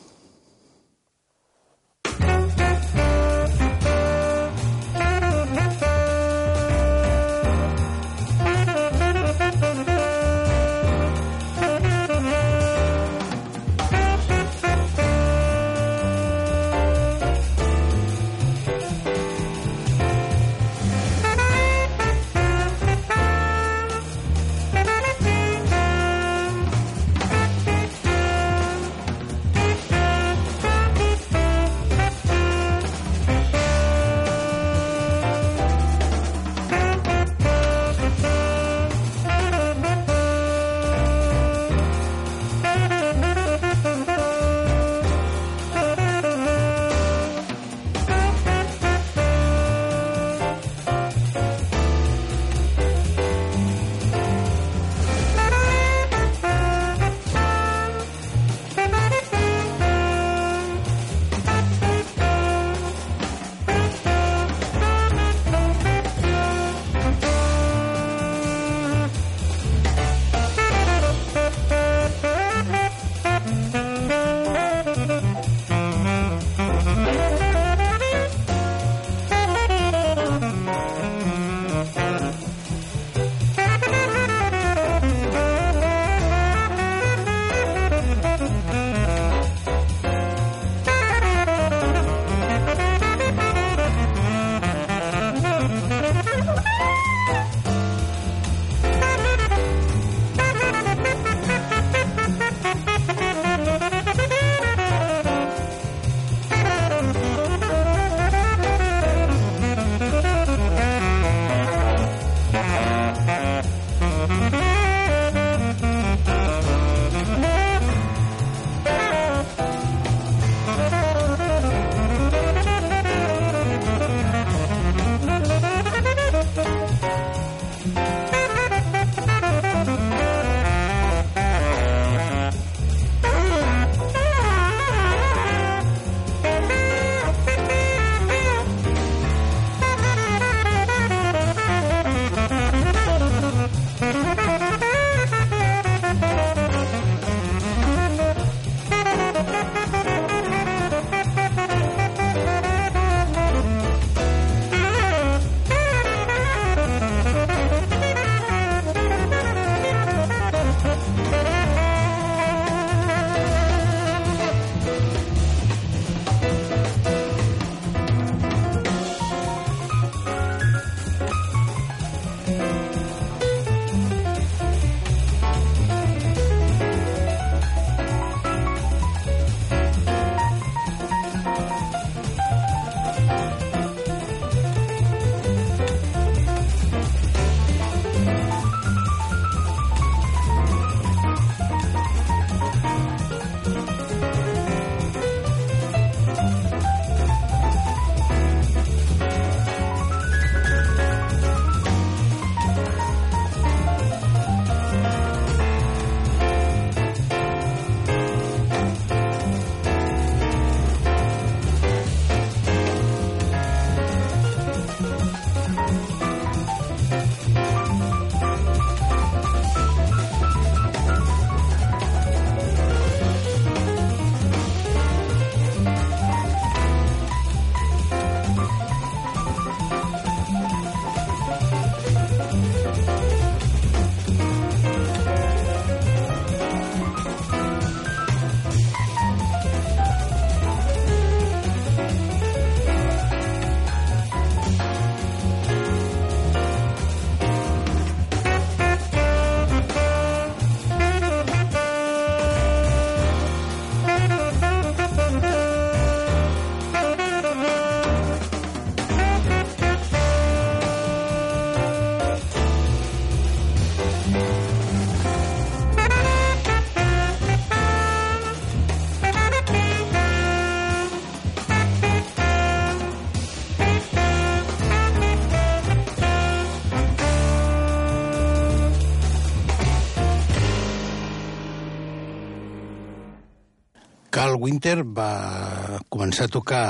Carl 284.29 284.59
Winter 284.61 285.01
va 285.03 285.99
començar 286.13 286.45
a 286.45 286.53
tocar 286.53 286.83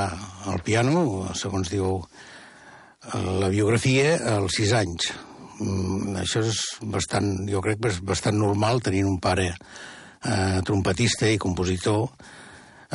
el 0.51 0.59
piano, 0.65 1.29
segons 1.39 1.71
diu 1.71 2.01
la 3.39 3.49
biografia, 3.49 4.17
als 4.35 4.59
sis 4.59 4.73
anys. 4.75 5.13
Mm, 5.59 6.17
això 6.19 6.43
és 6.43 6.59
bastant, 6.91 7.31
jo 7.47 7.61
crec 7.63 7.79
bastant 8.07 8.37
normal 8.39 8.83
tenint 8.83 9.07
un 9.07 9.19
pare 9.23 9.49
eh, 9.53 10.59
trompetista 10.67 11.27
i 11.31 11.39
compositor, 11.39 12.09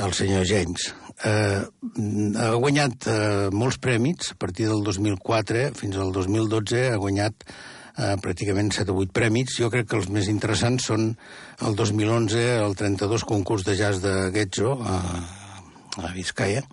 el 0.04 0.12
senyor 0.16 0.44
James. 0.48 0.90
Eh, 1.24 1.60
ha 2.40 2.50
guanyat 2.58 3.08
eh, 3.08 3.48
molts 3.54 3.78
prèmits, 3.80 4.32
a 4.34 4.38
partir 4.40 4.68
del 4.68 4.82
2004 4.84 5.70
fins 5.78 5.96
al 6.00 6.12
2012 6.12 6.88
ha 6.90 7.00
guanyat 7.00 7.46
eh, 7.98 8.14
pràcticament 8.22 8.72
7 8.74 8.92
o 8.92 9.00
8 9.02 9.14
prèmits. 9.14 9.58
Jo 9.60 9.70
crec 9.72 9.88
que 9.90 9.98
els 10.00 10.10
més 10.12 10.28
interessants 10.32 10.88
són 10.90 11.12
el 11.66 11.76
2011 11.78 12.44
el 12.64 12.76
32 12.78 13.26
concurs 13.28 13.66
de 13.66 13.76
jazz 13.78 14.02
de 14.04 14.14
Getxo 14.34 14.76
a, 14.80 14.98
a 16.02 16.12
Vizcaya 16.14 16.64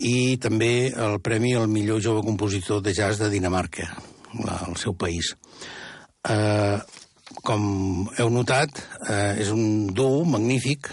i 0.00 0.38
també 0.40 0.88
el 0.96 1.18
premi 1.20 1.52
al 1.54 1.68
millor 1.68 2.00
jove 2.00 2.24
compositor 2.24 2.80
de 2.80 2.94
jazz 2.96 3.20
de 3.20 3.28
Dinamarca, 3.28 3.90
la, 4.40 4.56
el 4.68 4.78
seu 4.80 4.94
país. 4.96 5.34
Eh, 6.24 6.78
com 7.44 7.64
heu 8.16 8.30
notat, 8.32 8.80
eh, 9.08 9.36
és 9.44 9.50
un 9.52 9.92
duo 9.92 10.24
magnífic. 10.24 10.88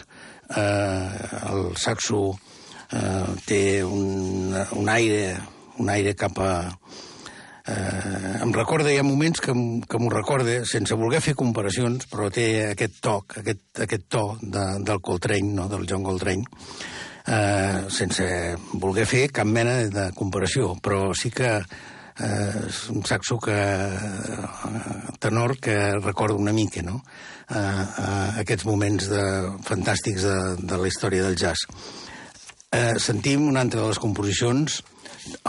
Eh, 0.47 1.27
el 1.53 1.71
saxo 1.79 2.33
eh, 2.91 3.31
té 3.47 3.61
un, 3.83 4.51
un 4.75 4.91
aire 4.91 5.37
un 5.77 5.89
aire 5.93 6.13
cap 6.17 6.39
a, 6.41 6.51
eh, 7.67 8.37
em 8.43 8.53
recorda, 8.55 8.91
hi 8.91 8.99
ha 9.01 9.05
moments 9.05 9.41
que, 9.43 9.53
que 9.89 9.99
m'ho 10.01 10.11
recorda, 10.13 10.61
sense 10.69 10.95
voler 10.99 11.21
fer 11.23 11.35
comparacions, 11.39 12.07
però 12.11 12.29
té 12.33 12.47
aquest 12.71 13.01
toc, 13.03 13.37
aquest, 13.41 13.65
aquest 13.87 14.07
to 14.13 14.23
de, 14.41 14.65
del 14.87 15.03
Coltrane, 15.03 15.53
no? 15.57 15.67
del 15.71 15.85
John 15.89 16.05
Coltrane, 16.07 16.47
eh, 17.27 17.83
sense 17.93 18.25
voler 18.73 19.05
fer 19.09 19.27
cap 19.35 19.47
mena 19.49 19.83
de 19.91 20.09
comparació, 20.15 20.73
però 20.83 21.11
sí 21.17 21.31
que 21.35 21.51
eh, 21.57 22.65
és 22.65 22.81
un 22.93 23.03
saxo 23.05 23.37
que, 23.43 23.55
eh, 23.55 25.15
tenor 25.19 25.57
que 25.59 25.77
recorda 25.99 26.39
una 26.39 26.55
mica, 26.55 26.81
no?, 26.81 27.01
eh, 27.49 27.55
eh, 27.55 28.41
aquests 28.43 28.65
moments 28.67 29.09
de, 29.11 29.23
fantàstics 29.67 30.25
de, 30.27 30.37
de 30.63 30.81
la 30.81 30.87
història 30.87 31.27
del 31.27 31.37
jazz. 31.39 31.67
Eh, 32.67 32.97
sentim 32.99 33.47
una 33.47 33.61
altra 33.63 33.81
de 33.81 33.87
les 33.87 33.99
composicions 33.99 34.81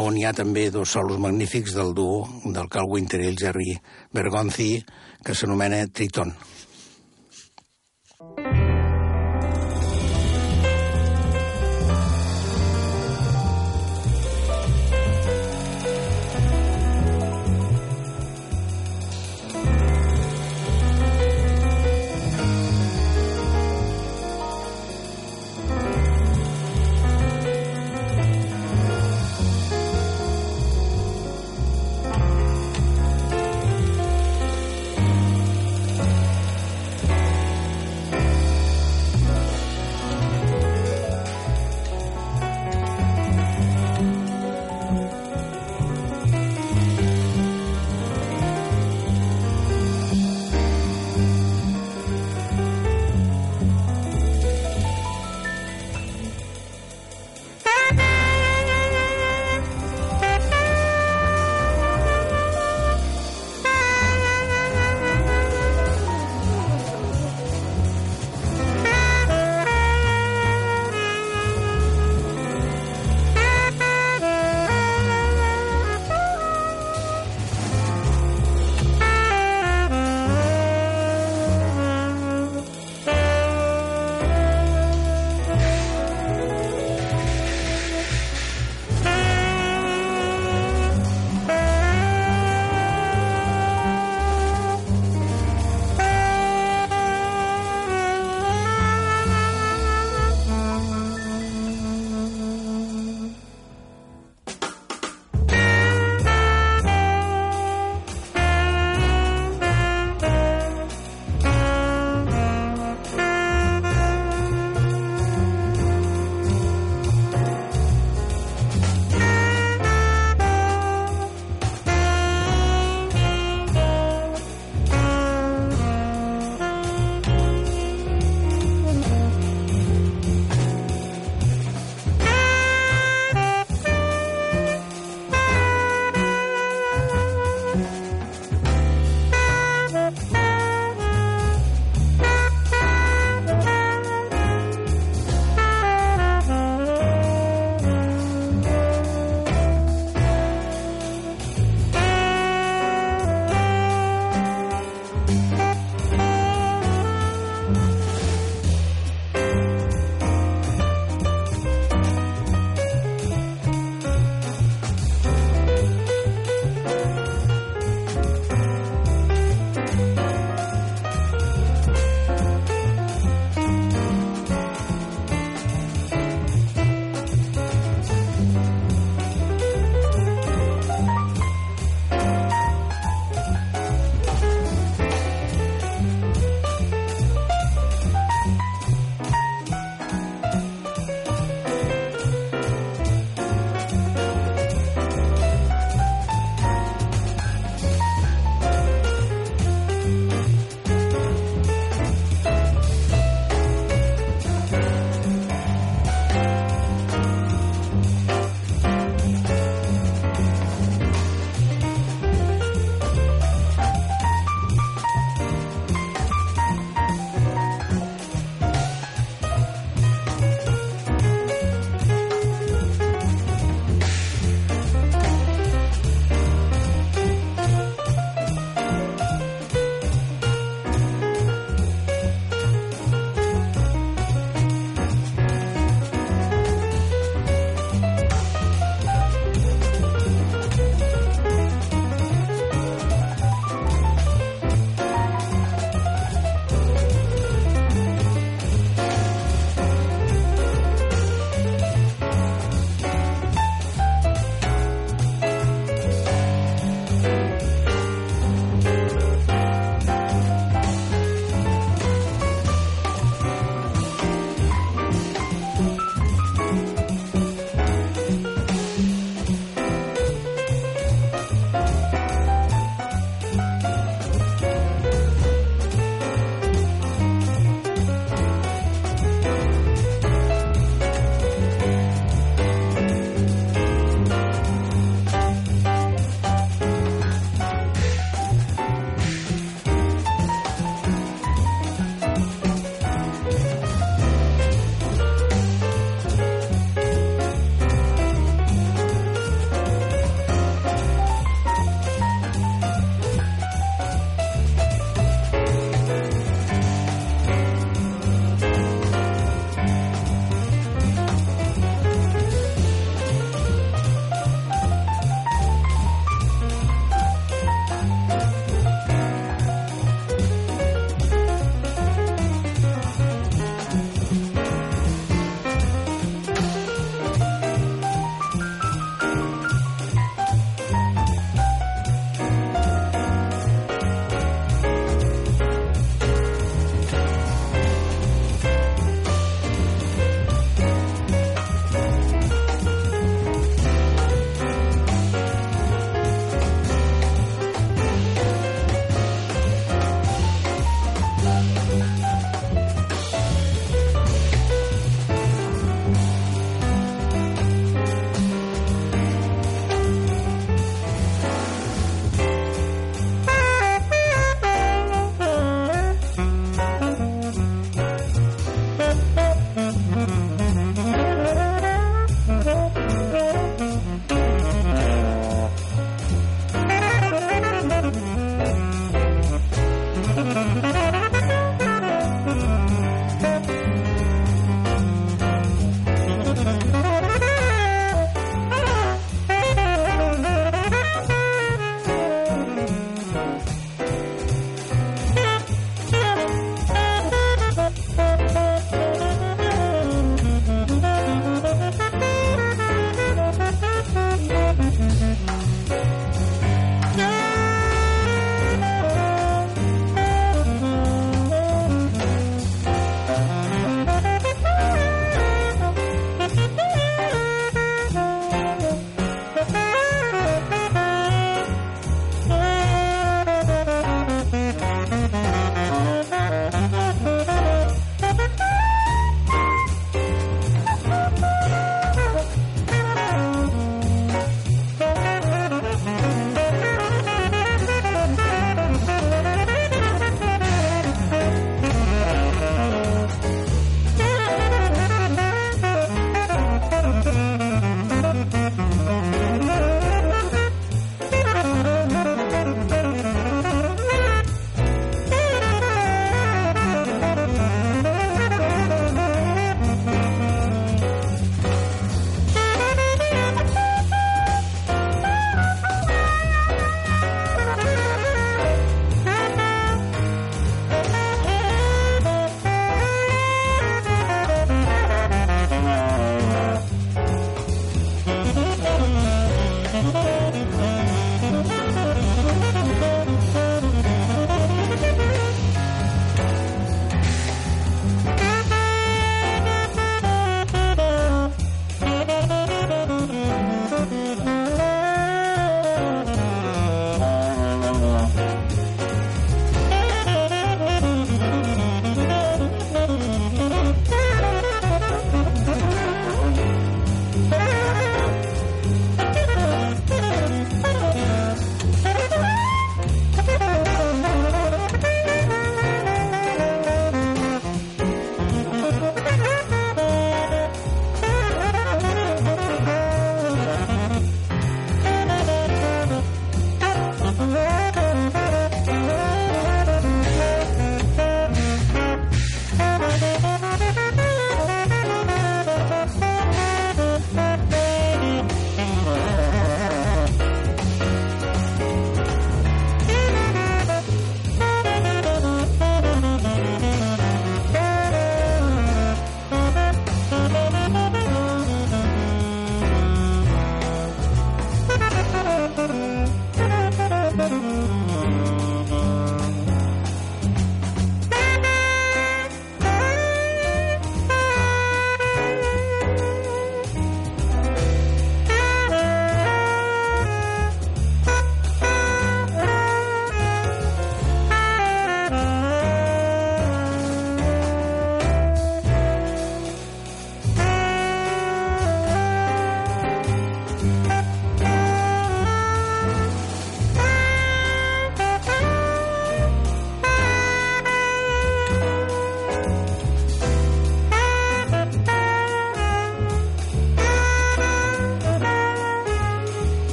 on 0.00 0.16
hi 0.16 0.24
ha 0.26 0.34
també 0.36 0.68
dos 0.70 0.92
solos 0.96 1.20
magnífics 1.22 1.74
del 1.76 1.94
duo 1.94 2.26
del 2.44 2.68
Carl 2.72 2.90
Winter 2.90 3.22
i 3.22 3.30
el 3.30 3.40
Jerry 3.40 3.76
Bergonzi, 4.12 4.70
que 5.24 5.34
s'anomena 5.34 5.86
Triton. 5.88 6.34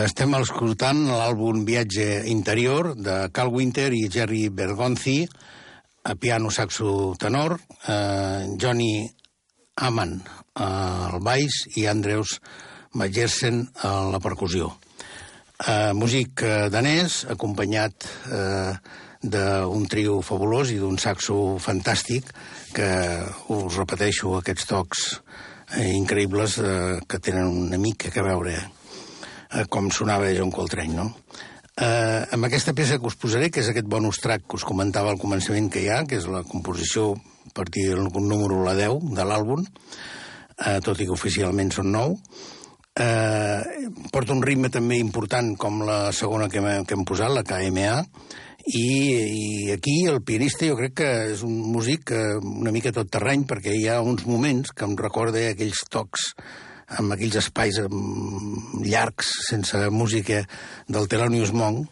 Estem 0.00 0.32
escoltant 0.38 1.00
l'àlbum 1.10 1.64
Viatge 1.68 2.22
Interior 2.30 2.94
de 2.96 3.16
Cal 3.36 3.50
Winter 3.52 3.90
i 3.92 4.06
Jerry 4.08 4.46
Bergonzi, 4.48 5.26
a 6.08 6.14
piano 6.16 6.48
saxo 6.48 7.12
tenor, 7.20 7.58
eh, 7.84 8.46
Johnny 8.56 9.10
Aman 9.76 10.14
eh, 10.22 10.62
al 10.62 11.20
baix 11.20 11.58
i 11.76 11.84
Andreus 11.90 12.38
Majersen 12.96 13.60
a 13.84 13.92
la 14.14 14.22
percussió. 14.24 14.70
Eh, 15.66 15.92
músic 15.92 16.46
eh, 16.48 16.70
danès, 16.72 17.26
acompanyat 17.36 18.08
eh, 18.32 18.72
d'un 19.20 19.86
trio 19.90 20.20
fabulós 20.24 20.72
i 20.72 20.80
d'un 20.80 20.96
saxo 20.96 21.58
fantàstic, 21.60 22.32
que 22.72 22.90
us 23.52 23.76
repeteixo, 23.76 24.38
aquests 24.38 24.70
tocs 24.70 25.06
eh, 25.76 25.90
increïbles 25.92 26.60
eh, 26.64 27.00
que 27.04 27.20
tenen 27.20 27.52
una 27.68 27.76
mica 27.78 28.08
que 28.08 28.24
veure 28.24 28.60
eh, 29.52 29.66
com 29.68 29.90
sonava 29.90 30.30
John 30.36 30.52
Coltrane, 30.54 30.94
no? 30.94 31.08
Eh, 31.80 32.22
amb 32.36 32.44
aquesta 32.44 32.74
peça 32.76 32.98
que 33.00 33.08
us 33.08 33.16
posaré, 33.16 33.48
que 33.50 33.62
és 33.62 33.70
aquest 33.70 33.88
bonus 33.88 34.20
track 34.20 34.46
que 34.46 34.58
us 34.58 34.66
comentava 34.68 35.12
al 35.12 35.20
començament 35.20 35.70
que 35.72 35.84
hi 35.84 35.88
ha, 35.88 36.02
que 36.04 36.18
és 36.20 36.28
la 36.28 36.42
composició 36.44 37.14
a 37.14 37.52
partir 37.56 37.88
del 37.88 38.10
número 38.12 38.62
la 38.66 38.74
10 38.76 39.14
de 39.16 39.24
l'àlbum, 39.26 39.64
eh, 40.66 40.78
tot 40.84 41.00
i 41.00 41.08
que 41.08 41.16
oficialment 41.16 41.72
són 41.72 41.90
9, 41.94 42.18
eh, 43.00 43.88
porta 44.12 44.36
un 44.36 44.44
ritme 44.44 44.68
també 44.68 45.00
important 45.00 45.54
com 45.56 45.82
la 45.86 46.12
segona 46.12 46.50
que 46.52 46.60
hem, 46.60 46.84
que 46.84 46.98
hem 46.98 47.06
posat, 47.08 47.32
la 47.32 47.46
KMA, 47.46 47.96
i, 48.66 48.86
i 49.64 49.72
aquí 49.72 50.04
el 50.06 50.20
pianista 50.22 50.68
jo 50.68 50.76
crec 50.76 50.98
que 51.00 51.10
és 51.32 51.44
un 51.46 51.54
músic 51.72 52.12
eh, 52.12 52.36
una 52.38 52.72
mica 52.74 52.92
tot 52.92 53.08
terreny 53.08 53.46
perquè 53.48 53.72
hi 53.72 53.86
ha 53.88 54.02
uns 54.04 54.26
moments 54.28 54.74
que 54.76 54.84
em 54.84 54.98
recorda 55.00 55.46
aquells 55.48 55.80
tocs 55.88 56.34
amb 56.98 57.14
aquells 57.14 57.38
espais 57.42 57.78
llargs, 57.80 59.30
sense 59.48 59.84
música, 59.94 60.42
del 60.88 61.06
Thelonious 61.10 61.52
Monk, 61.54 61.86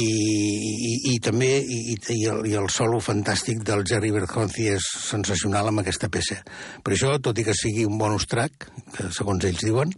i, 0.00 0.08
i, 0.08 0.92
i 1.12 1.18
també 1.22 1.50
i, 1.60 1.78
i, 1.94 2.18
el, 2.30 2.40
i 2.48 2.56
el 2.58 2.70
solo 2.72 2.98
fantàstic 3.04 3.60
del 3.66 3.84
Jerry 3.86 4.10
Bergonzi 4.14 4.70
és 4.72 4.88
sensacional 5.04 5.68
amb 5.70 5.84
aquesta 5.84 6.08
peça. 6.08 6.40
Per 6.82 6.96
això, 6.96 7.14
tot 7.22 7.38
i 7.38 7.46
que 7.46 7.54
sigui 7.56 7.86
un 7.86 8.00
bonus 8.00 8.26
track, 8.30 8.70
que 8.96 9.12
segons 9.14 9.44
ells 9.44 9.62
diuen, 9.62 9.94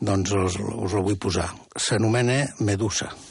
doncs 0.00 0.34
us, 0.34 0.58
us 0.58 0.98
el 0.98 1.06
vull 1.06 1.20
posar. 1.22 1.50
S'anomena 1.78 2.42
Medusa. 2.66 3.12
I 3.14 3.29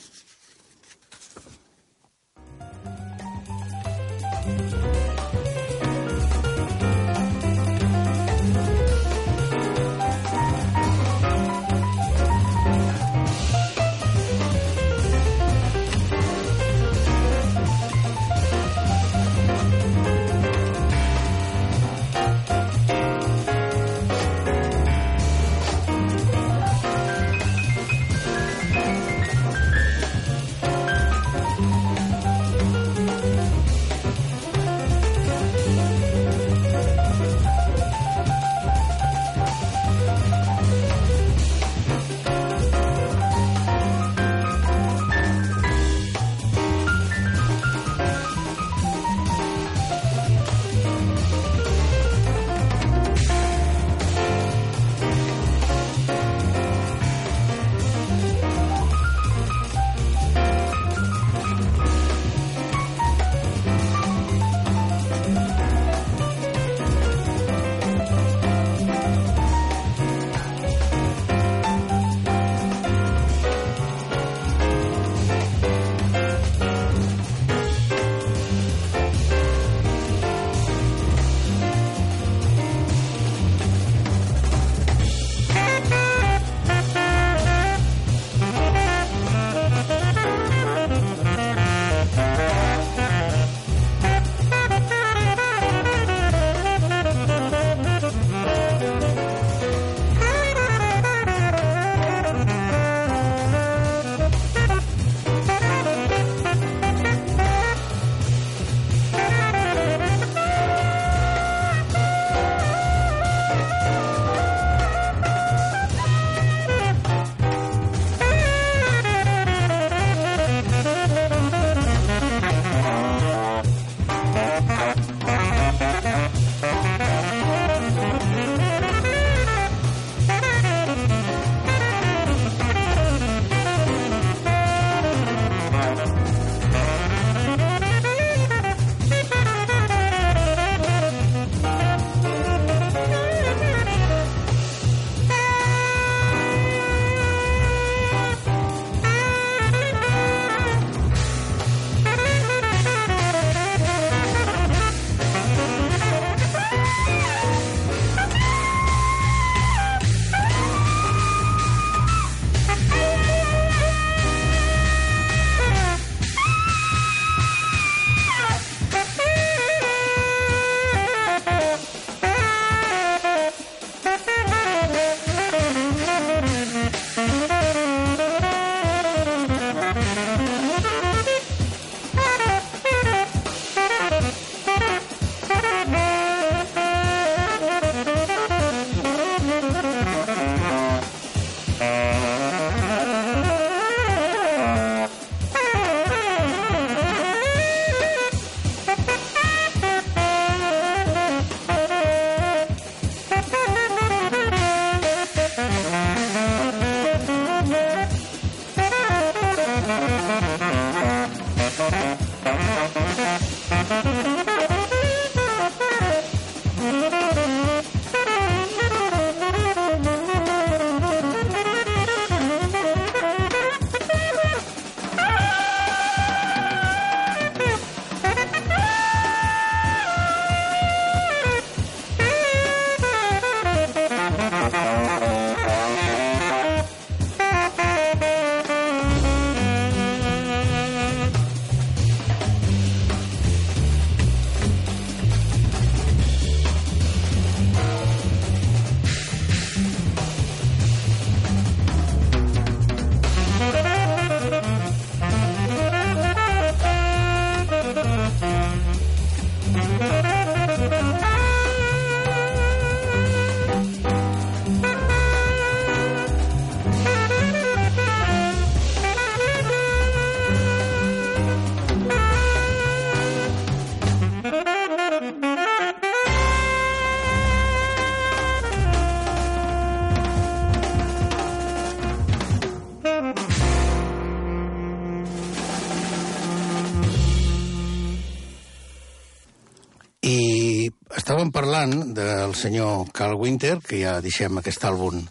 estàvem 291.39 291.53
parlant 291.55 292.09
del 292.11 292.51
senyor 292.51 293.13
Carl 293.15 293.37
Winter, 293.39 293.77
que 293.79 294.01
ja 294.01 294.17
deixem 294.19 294.57
aquest 294.59 294.83
àlbum 294.83 295.21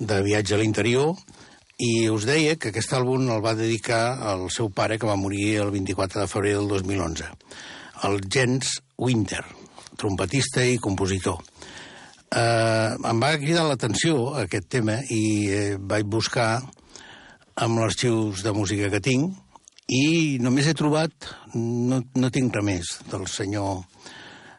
de 0.00 0.16
viatge 0.24 0.54
a 0.56 0.58
l'interior, 0.58 1.18
i 1.76 2.08
us 2.08 2.24
deia 2.24 2.54
que 2.56 2.70
aquest 2.70 2.94
àlbum 2.96 3.28
el 3.28 3.42
va 3.44 3.52
dedicar 3.52 4.16
al 4.24 4.46
seu 4.48 4.70
pare, 4.72 4.96
que 4.96 5.04
va 5.04 5.18
morir 5.20 5.58
el 5.60 5.68
24 5.74 6.22
de 6.22 6.30
febrer 6.32 6.54
del 6.56 6.70
2011, 6.70 7.28
el 8.08 8.16
Jens 8.24 8.78
Winter, 8.96 9.42
trompetista 10.00 10.64
i 10.64 10.80
compositor. 10.80 11.44
Eh, 12.32 12.96
em 12.96 13.20
va 13.20 13.36
cridar 13.36 13.68
l'atenció 13.68 14.32
aquest 14.40 14.72
tema 14.72 14.96
i 15.12 15.22
eh, 15.44 15.76
vaig 15.76 16.08
buscar 16.08 16.54
amb 17.60 17.76
els 17.76 17.90
arxius 17.90 18.46
de 18.48 18.56
música 18.56 18.88
que 18.88 19.04
tinc 19.04 19.36
i 19.92 20.38
només 20.40 20.72
he 20.72 20.78
trobat, 20.78 21.34
no, 21.52 22.00
no 22.16 22.32
tinc 22.32 22.56
res 22.56 22.64
més 22.64 22.98
del 23.12 23.28
senyor 23.28 23.89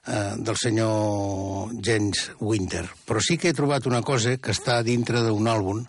eh, 0.08 0.36
del 0.38 0.58
senyor 0.58 1.74
James 1.84 2.32
Winter, 2.40 2.86
però 3.06 3.22
sí 3.24 3.38
que 3.38 3.52
he 3.52 3.58
trobat 3.58 3.88
una 3.90 4.02
cosa 4.02 4.38
que 4.38 4.54
està 4.56 4.82
dintre 4.86 5.24
d'un 5.26 5.50
àlbum 5.52 5.84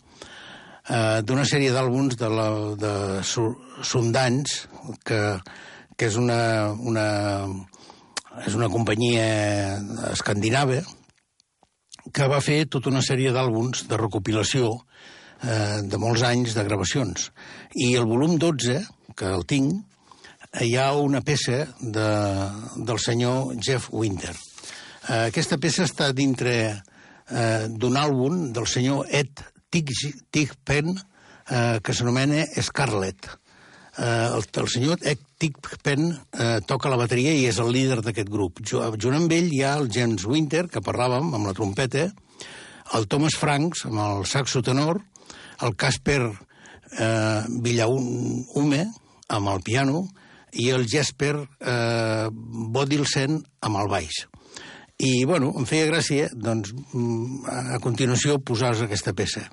eh, 0.88 1.20
d'una 1.24 1.44
sèrie 1.48 1.72
d'àlbums 1.72 2.18
de, 2.20 2.30
la, 2.30 2.48
de 2.78 2.94
Sundance 3.24 4.68
que, 5.04 5.20
que 5.96 6.08
és 6.10 6.18
una, 6.20 6.72
una, 6.72 7.06
és 8.46 8.56
una 8.58 8.70
companyia 8.72 9.78
escandinava 10.12 10.82
que 12.12 12.26
va 12.26 12.42
fer 12.42 12.64
tota 12.66 12.90
una 12.90 13.04
sèrie 13.04 13.30
d'àlbums 13.32 13.86
de 13.88 13.98
recopilació 14.00 14.72
eh, 15.46 15.82
de 15.86 16.00
molts 16.02 16.24
anys 16.26 16.56
de 16.56 16.64
gravacions. 16.66 17.30
I 17.78 17.94
el 18.00 18.08
volum 18.10 18.34
12, 18.42 18.80
que 19.14 19.30
el 19.30 19.46
tinc, 19.46 19.84
hi 20.60 20.74
ha 20.76 20.92
una 21.00 21.22
peça 21.24 21.64
de, 21.80 22.08
del 22.76 22.98
senyor 23.00 23.54
Jeff 23.56 23.88
Winter. 23.92 24.34
Eh, 25.08 25.28
aquesta 25.30 25.56
peça 25.58 25.86
està 25.88 26.10
dintre 26.12 26.54
eh, 26.68 27.68
d'un 27.68 27.96
àlbum 27.96 28.50
del 28.52 28.68
senyor 28.68 29.08
Ed 29.08 29.40
Tigpen, 29.72 30.92
eh, 30.92 31.78
que 31.80 31.94
s'anomena 31.96 32.44
Scarlet. 32.60 33.30
Eh, 33.96 34.28
el, 34.36 34.44
el 34.44 34.68
senyor 34.68 35.00
Ed 35.08 35.24
Tigpen 35.40 36.10
eh, 36.12 36.60
toca 36.68 36.92
la 36.92 37.00
bateria 37.00 37.32
i 37.32 37.48
és 37.48 37.58
el 37.62 37.72
líder 37.72 38.02
d'aquest 38.04 38.28
grup. 38.28 38.60
Junt 38.68 39.16
amb 39.16 39.32
ell 39.32 39.48
hi 39.48 39.64
ha 39.64 39.78
el 39.80 39.88
James 39.92 40.28
Winter, 40.28 40.66
que 40.68 40.84
parlàvem, 40.84 41.32
amb 41.32 41.48
la 41.48 41.56
trompeta, 41.56 42.10
el 42.92 43.08
Thomas 43.08 43.38
Franks, 43.40 43.86
amb 43.88 44.04
el 44.04 44.26
saxo 44.28 44.60
tenor, 44.60 45.00
el 45.64 45.76
Casper 45.80 46.26
eh, 46.28 47.44
Villaume 47.64 48.82
amb 49.32 49.48
el 49.48 49.62
piano 49.64 50.10
i 50.52 50.68
el 50.70 50.86
Jesper 50.88 51.34
eh, 51.38 52.28
Bodilsen 52.32 53.40
amb 53.64 53.80
el 53.82 53.90
baix. 53.92 54.26
I, 55.02 55.24
bueno, 55.26 55.50
em 55.58 55.64
feia 55.66 55.88
gràcia, 55.88 56.28
doncs, 56.30 56.74
mm, 56.92 57.46
a 57.74 57.78
continuació, 57.82 58.36
posar 58.38 58.74
aquesta 58.84 59.14
peça. 59.18 59.48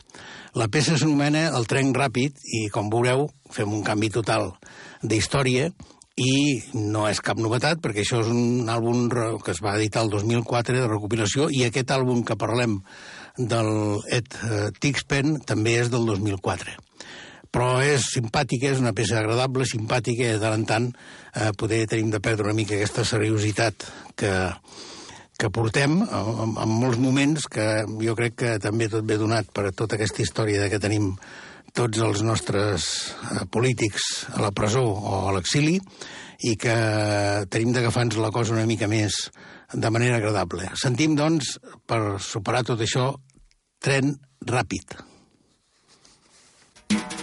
La 0.54 0.68
peça 0.68 0.98
s'anomena 0.98 1.48
El 1.58 1.66
tren 1.70 1.94
ràpid 1.96 2.38
i, 2.44 2.68
com 2.74 2.92
veureu, 2.94 3.30
fem 3.54 3.72
un 3.74 3.86
canvi 3.86 4.12
total 4.14 4.52
d'història 5.02 5.72
i 6.20 6.60
no 6.76 7.06
és 7.08 7.22
cap 7.24 7.40
novetat 7.40 7.80
perquè 7.80 8.04
això 8.04 8.20
és 8.24 8.30
un 8.34 8.68
àlbum 8.70 9.08
que 9.44 9.54
es 9.54 9.62
va 9.64 9.78
editar 9.78 10.04
el 10.04 10.12
2004 10.12 10.76
de 10.76 10.90
recopilació 10.90 11.48
i 11.50 11.64
aquest 11.64 11.94
àlbum 11.96 12.26
que 12.28 12.38
parlem 12.40 12.82
del 13.38 13.72
Ed 14.12 14.36
eh, 14.44 14.68
Tixpen 14.84 15.40
també 15.48 15.78
és 15.80 15.94
del 15.94 16.06
2004 16.10 16.89
però 17.54 17.80
és 17.82 18.06
simpàtica, 18.14 18.70
és 18.70 18.82
una 18.82 18.94
peça 18.94 19.18
agradable, 19.20 19.66
simpàtica, 19.66 20.30
de 20.36 20.40
tant 20.42 20.56
en 20.60 20.66
tant 20.70 20.88
eh, 20.92 21.50
poder 21.58 21.86
tenim 21.90 22.12
de 22.14 22.22
perdre 22.22 22.50
una 22.50 22.58
mica 22.58 22.78
aquesta 22.78 23.06
seriositat 23.08 23.88
que, 24.20 24.34
que 25.40 25.52
portem 25.54 26.00
en, 26.04 26.56
en 26.56 26.70
molts 26.70 27.02
moments 27.02 27.50
que 27.50 27.68
jo 28.04 28.16
crec 28.18 28.38
que 28.44 28.56
també 28.62 28.90
tot 28.92 29.06
ve 29.08 29.18
donat 29.18 29.50
per 29.54 29.72
tota 29.74 29.98
aquesta 29.98 30.24
història 30.26 30.64
de 30.64 30.70
que 30.72 30.82
tenim 30.84 31.14
tots 31.74 32.02
els 32.06 32.24
nostres 32.26 32.88
eh, 33.34 33.46
polítics 33.52 34.28
a 34.36 34.44
la 34.46 34.54
presó 34.56 34.86
o 34.86 35.20
a 35.30 35.36
l'exili 35.36 35.78
i 36.50 36.56
que 36.56 36.76
tenim 37.52 37.74
d'agafar-nos 37.76 38.22
la 38.22 38.32
cosa 38.32 38.56
una 38.56 38.68
mica 38.70 38.88
més 38.88 39.26
de 39.74 39.92
manera 39.92 40.18
agradable. 40.18 40.70
Sentim, 40.80 41.18
doncs, 41.20 41.58
per 41.86 42.18
superar 42.24 42.64
tot 42.66 42.82
això, 42.82 43.12
tren 43.84 44.16
ràpid. 44.48 44.98
una 46.90 47.00
vegada 47.00 47.19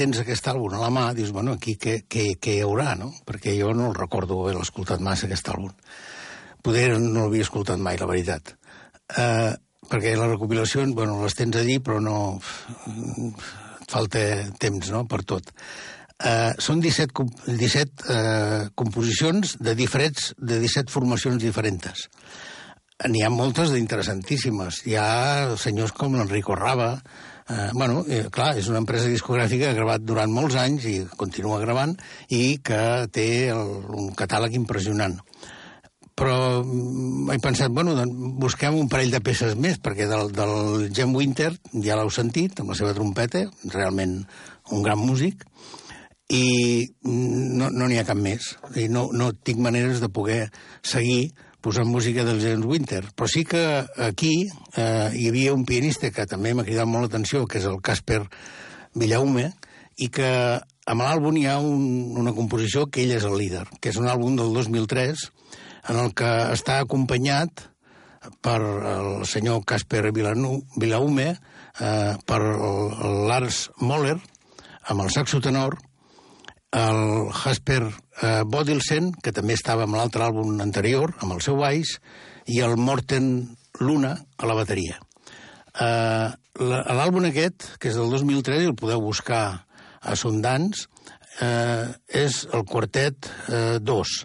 tens 0.00 0.20
aquest 0.20 0.48
àlbum 0.52 0.74
a 0.76 0.82
la 0.82 0.90
mà, 0.94 1.08
dius, 1.16 1.32
bueno, 1.36 1.54
aquí 1.58 1.76
què, 1.80 2.00
què, 2.08 2.34
què 2.40 2.56
hi 2.56 2.64
haurà, 2.64 2.94
no? 2.98 3.12
Perquè 3.28 3.54
jo 3.58 3.74
no 3.76 3.90
el 3.90 3.98
recordo 3.98 4.40
haver 4.42 4.56
escoltat 4.60 5.02
massa, 5.04 5.28
aquest 5.28 5.52
àlbum. 5.52 5.72
Poder 6.64 6.94
no 6.98 7.26
l'havia 7.26 7.46
escoltat 7.46 7.80
mai, 7.80 7.98
la 8.00 8.08
veritat. 8.08 8.54
Uh, 9.10 9.52
perquè 9.90 10.14
les 10.16 10.32
recopilacions, 10.34 10.94
bueno, 10.96 11.18
les 11.24 11.36
tens 11.36 11.56
a 11.56 11.64
dir, 11.66 11.80
però 11.84 12.00
no... 12.04 12.16
Et 12.86 13.90
falta 13.90 14.20
temps, 14.62 14.92
no?, 14.94 15.04
per 15.10 15.24
tot. 15.26 15.50
Uh, 16.20 16.52
són 16.62 16.82
17, 16.84 17.24
17 17.48 18.04
uh, 18.06 18.68
composicions 18.78 19.56
de 19.58 19.74
diferents, 19.74 20.30
de 20.38 20.60
17 20.62 20.92
formacions 20.92 21.40
diferents. 21.42 22.06
N'hi 23.08 23.24
ha 23.24 23.32
moltes 23.32 23.72
d'interessantíssimes. 23.72 24.82
Hi 24.86 24.98
ha 25.00 25.56
senyors 25.58 25.94
com 25.96 26.14
l'Enrico 26.18 26.54
Rava, 26.58 26.92
eh, 27.50 27.70
bueno, 27.74 28.04
eh, 28.08 28.26
clar, 28.32 28.54
és 28.58 28.68
una 28.70 28.80
empresa 28.82 29.10
discogràfica 29.10 29.66
que 29.66 29.72
ha 29.74 29.78
gravat 29.78 30.04
durant 30.06 30.32
molts 30.32 30.56
anys 30.60 30.86
i 30.88 30.96
continua 31.18 31.60
gravant 31.62 31.96
i 32.28 32.60
que 32.64 32.82
té 33.12 33.30
el, 33.54 33.74
un 33.96 34.12
catàleg 34.18 34.54
impressionant. 34.58 35.18
Però 36.20 36.36
mm, 36.62 37.30
he 37.34 37.40
pensat, 37.42 37.72
bueno, 37.74 37.96
doncs 37.98 38.36
busquem 38.42 38.78
un 38.78 38.88
parell 38.92 39.12
de 39.14 39.22
peces 39.24 39.56
més, 39.56 39.80
perquè 39.82 40.08
del, 40.10 40.32
del 40.36 40.88
Jim 40.94 41.14
Winter 41.16 41.52
ja 41.82 41.98
l'heu 41.98 42.12
sentit, 42.14 42.60
amb 42.60 42.74
la 42.74 42.78
seva 42.78 42.94
trompeta, 42.96 43.46
realment 43.72 44.20
un 44.70 44.86
gran 44.86 45.00
músic, 45.00 45.46
i 46.30 46.86
no 47.02 47.70
n'hi 47.72 47.96
no 47.96 48.00
ha 48.00 48.06
cap 48.06 48.18
més. 48.18 48.52
I 48.78 48.86
no, 48.92 49.08
no 49.10 49.32
tinc 49.34 49.58
maneres 49.64 50.02
de 50.02 50.10
poder 50.12 50.44
seguir 50.86 51.32
posant 51.60 51.88
música 51.88 52.24
del 52.24 52.40
James 52.42 52.66
Winter. 52.66 53.04
Però 53.14 53.28
sí 53.28 53.44
que 53.44 53.62
aquí 54.00 54.34
eh, 54.76 55.10
hi 55.14 55.28
havia 55.28 55.54
un 55.54 55.66
pianista 55.68 56.10
que 56.10 56.26
també 56.28 56.54
m'ha 56.54 56.66
cridat 56.66 56.88
molt 56.88 57.08
l'atenció, 57.08 57.46
que 57.46 57.60
és 57.60 57.68
el 57.68 57.80
Casper 57.84 58.22
Villaume, 58.94 59.50
i 60.00 60.08
que 60.08 60.30
amb 60.90 61.04
l'àlbum 61.04 61.36
hi 61.36 61.46
ha 61.50 61.58
un, 61.62 62.16
una 62.18 62.34
composició 62.36 62.86
que 62.88 63.04
ell 63.04 63.14
és 63.18 63.26
el 63.28 63.36
líder, 63.38 63.66
que 63.80 63.92
és 63.92 64.00
un 64.00 64.08
àlbum 64.10 64.38
del 64.38 64.54
2003, 64.56 65.26
en 65.90 66.00
el 66.00 66.14
que 66.16 66.30
està 66.54 66.80
acompanyat 66.80 67.66
per 68.44 68.58
el 68.60 69.12
senyor 69.28 69.62
Casper 69.68 70.10
Villaume, 70.12 71.28
eh, 71.80 72.14
per 72.26 72.40
el 72.40 73.22
Lars 73.28 73.68
Moller, 73.80 74.18
amb 74.88 75.04
el 75.04 75.12
saxo 75.12 75.40
tenor, 75.40 75.78
el 76.70 77.32
Jasper 77.34 77.82
eh, 78.22 78.42
Bodilsen, 78.46 79.10
que 79.22 79.32
també 79.34 79.56
estava 79.58 79.86
amb 79.86 79.96
l'altre 79.98 80.26
àlbum 80.28 80.60
anterior, 80.62 81.14
amb 81.20 81.34
el 81.36 81.42
seu 81.44 81.58
baix, 81.60 81.96
i 82.46 82.60
el 82.64 82.76
Morten 82.78 83.56
Luna 83.80 84.14
a 84.38 84.50
la 84.50 84.58
bateria. 84.58 85.00
Eh, 85.74 86.28
L'àlbum 86.60 87.24
aquest, 87.28 87.76
que 87.80 87.88
és 87.88 87.96
del 87.96 88.10
2003, 88.12 88.64
i 88.64 88.68
el 88.68 88.76
podeu 88.76 89.00
buscar 89.00 89.44
a 90.00 90.16
Sundance, 90.18 90.88
eh, 91.40 91.86
és 92.22 92.42
el 92.52 92.66
quartet 92.68 93.30
eh, 93.48 93.78
2, 93.80 94.16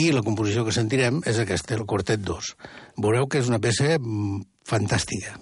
i 0.00 0.06
la 0.14 0.22
composició 0.26 0.64
que 0.64 0.74
sentirem 0.74 1.20
és 1.26 1.40
aquesta, 1.42 1.76
el 1.76 1.86
quartet 1.88 2.22
2. 2.22 2.54
Veureu 3.02 3.28
que 3.28 3.42
és 3.42 3.50
una 3.50 3.60
peça 3.62 3.96
mm, 3.98 4.40
fantàstica. 4.66 5.36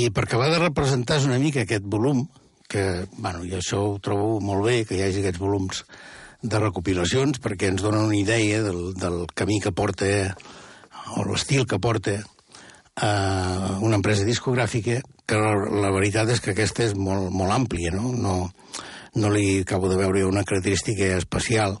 I 0.00 0.08
per 0.16 0.24
acabar 0.24 0.48
de 0.48 0.60
representar 0.62 1.18
una 1.26 1.38
mica 1.38 1.66
aquest 1.66 1.84
volum, 1.84 2.22
que, 2.70 3.04
bueno, 3.18 3.42
i 3.44 3.52
això 3.52 3.82
ho 3.84 3.98
trobo 4.00 4.38
molt 4.40 4.64
bé, 4.64 4.76
que 4.88 4.96
hi 4.96 5.02
hagi 5.04 5.20
aquests 5.20 5.40
volums 5.42 5.82
de 6.40 6.60
recopilacions, 6.62 7.40
perquè 7.44 7.68
ens 7.68 7.82
donen 7.84 8.06
una 8.08 8.16
idea 8.16 8.62
del, 8.64 8.94
del 8.96 9.26
camí 9.36 9.58
que 9.60 9.74
porta, 9.76 10.08
o 11.18 11.26
l'estil 11.28 11.66
que 11.68 11.80
porta 11.82 12.14
eh, 12.16 13.70
una 13.84 13.98
empresa 13.98 14.24
discogràfica, 14.24 15.00
que 15.28 15.40
la, 15.42 15.52
la 15.84 15.92
veritat 15.92 16.32
és 16.32 16.40
que 16.40 16.54
aquesta 16.54 16.86
és 16.86 16.96
molt, 16.96 17.28
molt 17.34 17.52
àmplia, 17.52 17.92
no? 17.92 18.14
no? 18.16 18.36
No 19.20 19.32
li 19.34 19.60
acabo 19.66 19.90
de 19.90 19.98
veure 19.98 20.24
una 20.24 20.46
característica 20.46 21.12
especial 21.18 21.76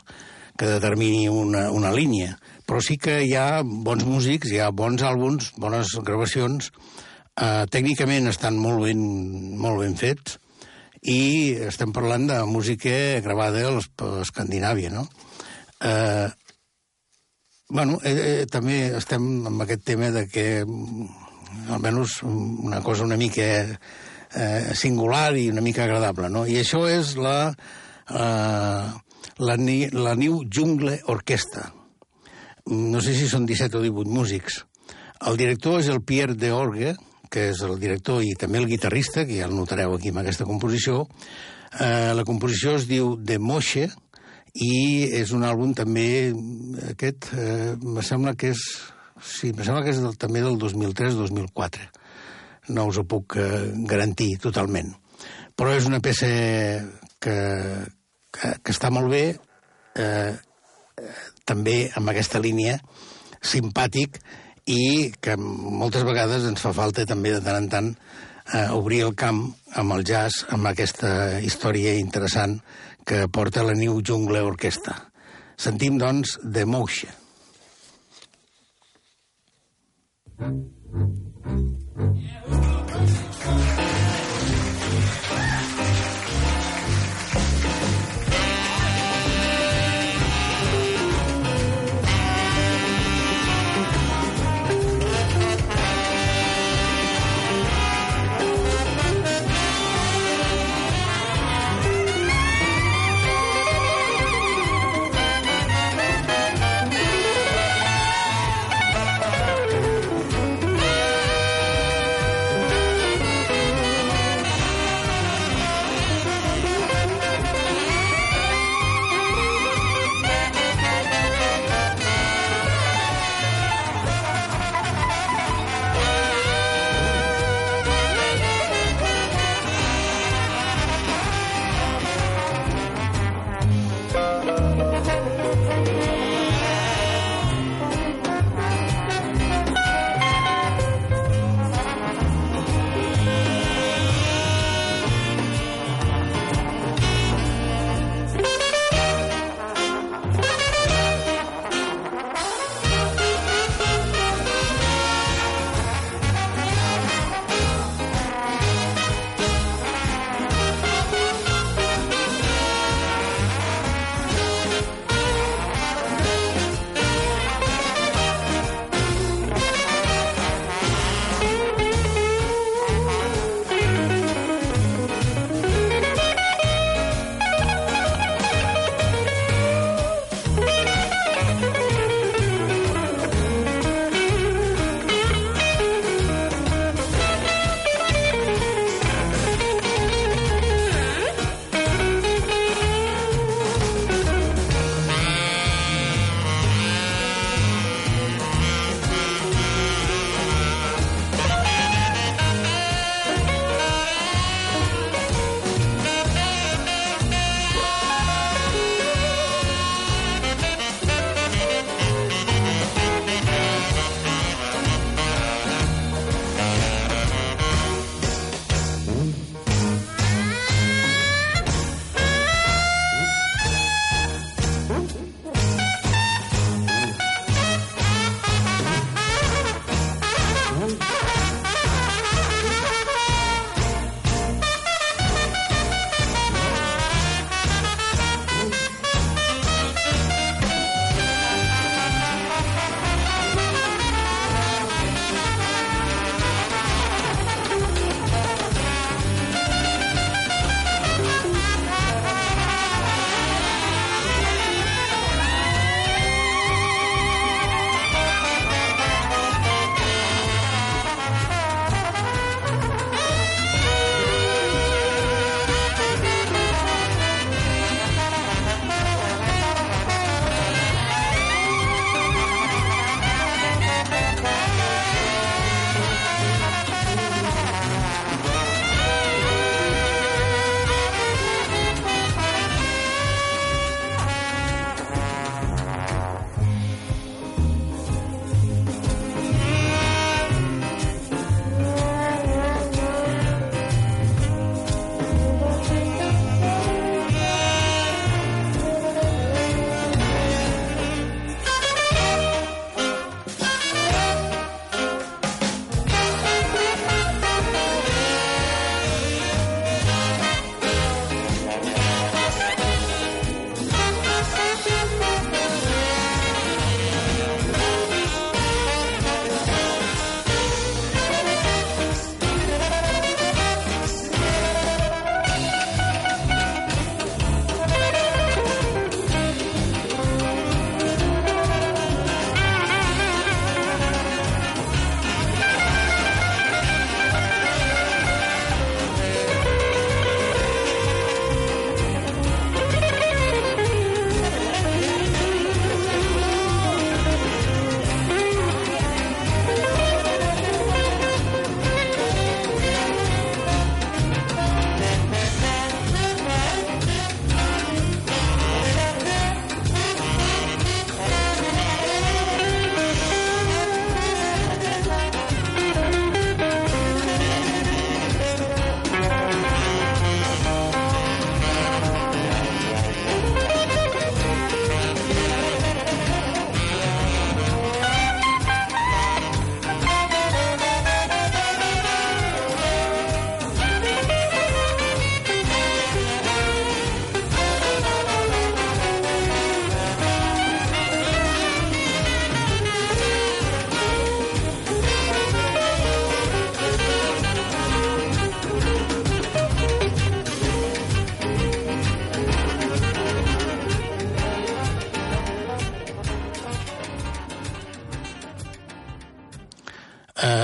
que 0.58 0.68
determini 0.68 1.28
una, 1.32 1.70
una 1.72 1.94
línia, 1.94 2.34
però 2.68 2.82
sí 2.84 2.98
que 3.00 3.22
hi 3.24 3.32
ha 3.38 3.62
bons 3.64 4.04
músics, 4.04 4.50
hi 4.50 4.60
ha 4.60 4.68
bons 4.74 5.06
àlbums, 5.06 5.54
bones 5.56 5.94
gravacions, 6.04 6.68
eh, 7.40 7.64
tècnicament 7.72 8.28
estan 8.30 8.58
molt 8.60 8.84
ben, 8.84 9.00
molt 9.60 9.82
ben 9.84 9.96
fets, 9.98 10.38
i 11.00 11.56
estem 11.64 11.94
parlant 11.96 12.26
de 12.28 12.42
música 12.44 12.92
gravada 13.24 13.64
a 13.70 14.10
Escandinàvia, 14.20 14.92
no? 14.92 15.06
Eh, 15.80 16.28
bueno, 17.70 17.98
eh, 18.04 18.12
eh, 18.12 18.46
també 18.50 18.90
estem 18.98 19.46
amb 19.48 19.64
aquest 19.64 19.86
tema 19.88 20.10
de 20.12 20.26
que 20.28 20.46
almenys 21.70 22.20
una 22.22 22.82
cosa 22.84 23.04
una 23.04 23.16
mica 23.16 23.46
eh, 24.34 24.74
singular 24.74 25.36
i 25.38 25.48
una 25.50 25.64
mica 25.64 25.84
agradable, 25.84 26.28
no? 26.28 26.44
I 26.46 26.60
això 26.60 26.84
és 26.90 27.16
la, 27.16 27.52
eh, 28.10 28.86
la, 29.40 29.56
la 29.56 30.16
New 30.20 30.42
Jungle 30.52 31.00
Orquestra. 31.08 31.70
No 32.70 33.00
sé 33.00 33.16
si 33.16 33.26
són 33.26 33.48
17 33.48 33.78
o 33.78 33.86
18 33.86 34.12
músics. 34.12 34.64
El 35.26 35.40
director 35.40 35.80
és 35.80 35.88
el 35.88 36.04
Pierre 36.04 36.36
de 36.36 36.52
Orgue, 36.52 36.94
que 37.30 37.50
és 37.52 37.62
el 37.62 37.78
director 37.80 38.24
i 38.26 38.34
també 38.38 38.58
el 38.58 38.68
guitarrista, 38.68 39.24
que 39.26 39.38
ja 39.38 39.46
el 39.48 39.54
notareu 39.56 39.94
aquí 39.94 40.10
amb 40.10 40.22
aquesta 40.24 40.46
composició. 40.48 41.04
Eh, 41.78 42.10
la 42.18 42.26
composició 42.26 42.74
es 42.78 42.88
diu 42.90 43.14
De 43.16 43.38
Moixe 43.38 43.86
i 44.58 44.72
és 45.20 45.30
un 45.36 45.46
àlbum 45.46 45.74
també, 45.78 46.32
aquest, 46.90 47.30
eh, 47.38 47.76
me 47.78 48.02
sembla 48.02 48.34
que 48.34 48.50
és, 48.50 48.64
sí, 49.22 49.52
me 49.54 49.64
sembla 49.64 49.84
que 49.86 49.94
és 49.94 50.02
del, 50.02 50.16
també 50.18 50.42
del 50.42 50.58
2003-2004. 50.58 51.86
No 52.74 52.88
us 52.90 52.98
ho 52.98 53.06
puc 53.06 53.38
eh, 53.38 53.70
garantir 53.86 54.34
totalment. 54.42 54.90
Però 55.54 55.70
és 55.76 55.86
una 55.86 56.02
peça 56.02 56.26
que, 57.22 57.36
que, 58.34 58.52
que 58.58 58.74
està 58.74 58.90
molt 58.90 59.10
bé, 59.12 59.24
eh, 59.94 60.32
també 61.46 61.90
amb 61.96 62.10
aquesta 62.10 62.42
línia 62.42 62.78
simpàtic 63.40 64.18
i 64.66 65.12
que 65.20 65.36
moltes 65.38 66.04
vegades 66.06 66.44
ens 66.48 66.60
fa 66.60 66.72
falta 66.76 67.06
també 67.08 67.32
de 67.36 67.40
tant 67.44 67.58
en 67.62 67.68
tant 67.72 67.88
eh, 67.94 68.68
obrir 68.76 69.02
el 69.06 69.14
camp 69.14 69.42
amb 69.80 69.96
el 69.96 70.04
jazz, 70.04 70.44
amb 70.50 70.70
aquesta 70.70 71.40
història 71.40 71.96
interessant 71.98 72.58
que 73.06 73.26
porta 73.32 73.64
la 73.64 73.74
New 73.78 74.02
Jungle 74.06 74.42
Orquestra. 74.44 74.96
Sentim, 75.56 75.98
doncs, 76.00 76.38
The 76.44 76.64
Motion. 76.64 77.16
Yeah, 83.40 84.09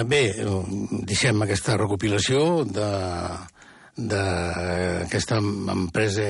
bé, 0.09 0.23
deixem 1.09 1.43
aquesta 1.43 1.77
recopilació 1.81 2.65
d'aquesta 3.97 5.39
empresa 5.41 6.29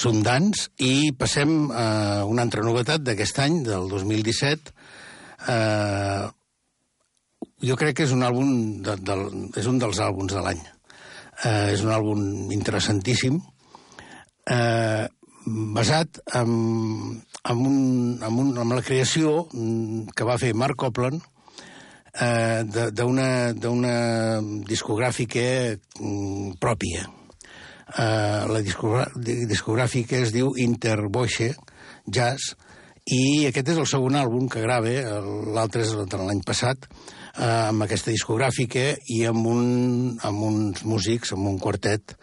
Sundans 0.00 0.68
i 0.86 1.12
passem 1.18 1.70
a 1.74 2.24
una 2.28 2.42
altra 2.46 2.62
novetat 2.64 3.02
d'aquest 3.04 3.40
any, 3.42 3.62
del 3.66 3.88
2017. 3.90 4.72
Eh, 5.50 6.26
jo 7.68 7.76
crec 7.80 7.96
que 7.98 8.06
és 8.06 8.14
un 8.14 8.22
àlbum 8.24 8.52
de, 8.86 8.94
de, 9.02 9.16
és 9.60 9.66
un 9.70 9.80
dels 9.82 10.00
àlbums 10.00 10.32
de 10.36 10.44
l'any. 10.44 10.60
Eh, 11.44 11.72
és 11.74 11.82
un 11.84 11.90
àlbum 11.96 12.52
interessantíssim, 12.54 13.40
eh, 14.54 15.06
basat 15.76 16.20
en, 16.36 16.50
en, 17.42 17.58
un, 17.58 17.76
en, 18.22 18.40
un, 18.44 18.54
en 18.60 18.74
la 18.76 18.84
creació 18.86 19.48
que 20.14 20.26
va 20.28 20.38
fer 20.40 20.54
Mark 20.54 20.78
Copland 20.80 21.24
eh, 22.14 22.64
d'una 22.94 24.40
discogràfica 24.68 25.46
mm, 25.76 26.58
pròpia. 26.62 27.06
Eh, 27.90 28.40
la 28.50 28.60
discogràfica 28.62 30.20
es 30.22 30.34
diu 30.34 30.52
Interboixe 30.56 31.54
Jazz, 32.06 32.54
i 33.10 33.46
aquest 33.48 33.72
és 33.72 33.78
el 33.80 33.88
segon 33.88 34.18
àlbum 34.18 34.46
que 34.50 34.62
grave, 34.62 34.92
l'altre 35.54 35.82
és 35.82 35.94
l'any 35.96 36.42
passat, 36.46 36.86
eh, 36.86 37.70
amb 37.70 37.82
aquesta 37.86 38.12
discogràfica 38.12 38.84
i 39.08 39.24
amb, 39.26 39.46
un, 39.46 39.66
amb 40.22 40.46
uns 40.46 40.84
músics, 40.84 41.32
amb 41.34 41.48
un 41.50 41.58
quartet 41.58 42.14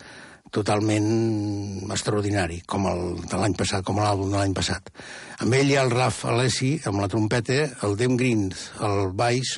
totalment 0.53 1.91
extraordinari, 1.91 2.61
com 2.65 2.87
el 2.87 3.01
de 3.27 3.39
l'any 3.39 3.55
passat, 3.59 3.83
com 3.83 3.99
l'àlbum 3.99 4.31
de 4.31 4.39
l'any 4.39 4.55
passat. 4.55 4.93
Amb 5.43 5.57
ell 5.57 5.73
hi 5.73 5.75
ha 5.75 5.83
el 5.83 5.91
Raf 5.91 6.23
Alessi, 6.29 6.77
amb 6.87 7.01
la 7.03 7.09
trompeta, 7.11 7.65
el 7.83 7.97
Dem 7.99 8.15
Grins, 8.19 8.69
el 8.79 9.11
baix, 9.17 9.57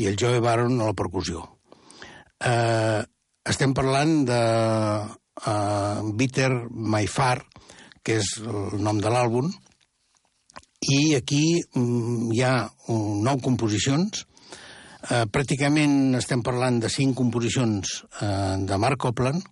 i 0.00 0.08
el 0.10 0.16
Joe 0.20 0.40
Baron 0.42 0.80
a 0.80 0.88
la 0.90 0.96
percussió. 0.96 1.44
Eh, 2.44 3.02
estem 3.44 3.74
parlant 3.76 4.24
de 4.28 4.40
uh, 5.46 6.12
Bitter 6.16 6.50
My 6.70 7.06
Far, 7.10 7.44
que 8.04 8.18
és 8.22 8.30
el 8.40 8.80
nom 8.84 9.00
de 9.00 9.12
l'àlbum, 9.12 9.50
i 10.84 11.14
aquí 11.16 11.44
um, 11.76 12.30
hi 12.32 12.42
ha 12.44 12.54
nou 12.88 13.40
composicions. 13.44 14.24
Uh, 15.04 15.24
pràcticament 15.28 16.16
estem 16.16 16.40
parlant 16.44 16.80
de 16.80 16.88
cinc 16.92 17.16
composicions 17.20 17.98
uh, 18.22 18.56
de 18.64 18.80
Mark 18.80 19.00
Copland, 19.04 19.44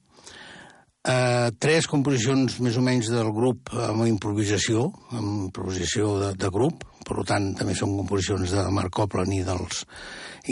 uh, 1.08 1.48
tres 1.62 1.88
composicions 1.90 2.58
més 2.64 2.76
o 2.78 2.84
menys 2.84 3.10
del 3.12 3.30
grup 3.34 3.72
amb 3.74 4.06
improvisació, 4.08 4.88
amb 5.12 5.48
improvisació 5.48 6.16
de, 6.20 6.30
de 6.38 6.50
grup, 6.54 6.86
per 7.06 7.24
tant 7.28 7.52
també 7.58 7.74
són 7.78 7.96
composicions 7.98 8.54
de 8.54 8.66
Mark 8.74 8.94
Copland 8.94 9.34
i, 9.34 9.42
dels, 9.46 9.84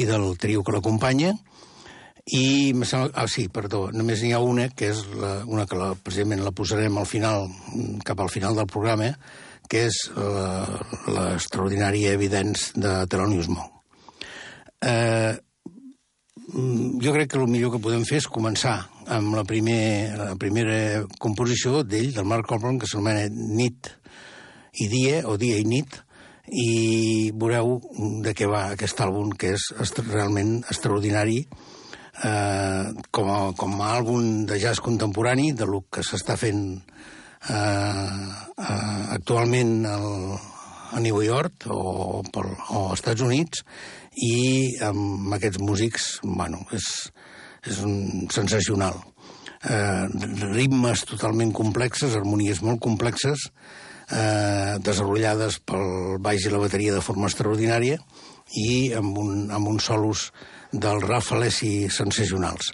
i 0.00 0.06
del 0.08 0.34
trio 0.40 0.64
que 0.66 0.74
l'acompanya, 0.76 1.34
i 2.30 2.72
me 2.76 2.86
sembla... 2.86 3.10
Ah, 3.18 3.26
sí, 3.30 3.48
perdó, 3.52 3.88
només 3.94 4.22
n'hi 4.22 4.32
ha 4.36 4.40
una, 4.44 4.68
que 4.76 4.90
és 4.92 5.02
la, 5.18 5.40
una 5.50 5.66
que 5.66 5.78
la, 5.78 5.92
precisament 5.98 6.44
la 6.44 6.54
posarem 6.54 6.98
al 7.00 7.08
final, 7.08 7.48
cap 8.06 8.20
al 8.20 8.30
final 8.30 8.58
del 8.58 8.68
programa, 8.70 9.10
que 9.70 9.86
és 9.88 9.98
l'extraordinària 11.14 12.14
evidència 12.16 12.74
de 12.82 12.94
Thelonious 13.10 13.48
Monk. 13.50 14.02
Eh, 14.80 15.36
jo 16.50 17.12
crec 17.14 17.30
que 17.30 17.38
el 17.38 17.48
millor 17.50 17.74
que 17.74 17.82
podem 17.82 18.04
fer 18.08 18.20
és 18.20 18.28
començar 18.30 18.76
amb 19.10 19.34
la, 19.36 19.44
primer, 19.46 20.16
la 20.18 20.34
primera 20.40 21.04
composició 21.22 21.82
d'ell, 21.86 22.12
del 22.16 22.28
Mark 22.28 22.48
Copland, 22.50 22.80
que 22.80 22.88
s'anomena 22.90 23.28
Nit 23.30 23.90
i 24.82 24.88
Dia, 24.90 25.22
o 25.30 25.36
Dia 25.40 25.58
i 25.60 25.66
Nit, 25.68 26.00
i 26.50 27.30
veureu 27.38 27.78
de 28.24 28.34
què 28.34 28.48
va 28.50 28.70
aquest 28.74 29.02
àlbum, 29.02 29.34
que 29.38 29.54
és 29.54 29.70
realment 30.08 30.60
extraordinari, 30.62 31.44
eh, 32.24 32.84
com, 33.10 33.30
a, 33.30 33.40
com 33.58 33.76
a 33.78 33.92
àlbum 33.98 34.46
de 34.50 34.58
jazz 34.62 34.82
contemporani, 34.82 35.52
de 35.52 35.68
lo 35.70 35.84
que 35.92 36.02
s'està 36.06 36.38
fent 36.40 36.64
eh, 36.74 37.54
eh, 37.54 39.02
actualment 39.18 39.84
al, 39.86 40.10
a 40.92 41.00
New 41.00 41.22
York 41.22 41.68
o, 41.70 42.22
per, 42.32 42.46
o 42.70 42.88
als 42.90 43.00
Estats 43.00 43.22
Units, 43.22 43.64
i 44.20 44.76
amb 44.84 45.32
aquests 45.36 45.60
músics, 45.64 46.08
bueno, 46.24 46.60
és, 46.76 46.86
és 47.66 47.80
un, 47.86 48.26
sensacional. 48.32 48.98
Eh, 49.60 50.06
ritmes 50.54 51.04
totalment 51.08 51.52
complexes, 51.56 52.16
harmonies 52.16 52.62
molt 52.64 52.80
complexes, 52.84 53.48
eh, 54.10 54.76
desenvolupades 54.84 55.60
pel 55.64 56.18
baix 56.22 56.46
i 56.46 56.52
la 56.52 56.62
bateria 56.62 56.96
de 56.96 57.04
forma 57.04 57.28
extraordinària 57.28 58.00
i 58.56 58.92
amb, 58.96 59.18
un, 59.20 59.50
amb 59.52 59.68
uns 59.74 59.90
solos 59.90 60.30
del 60.72 61.02
Rafalesi 61.04 61.90
sensacionals. 61.92 62.72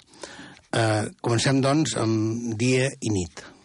Eh, 0.71 1.05
comencem, 1.23 1.61
doncs, 1.63 1.95
amb 1.99 2.57
dia 2.59 2.89
i 3.01 3.13
nit. 3.13 3.56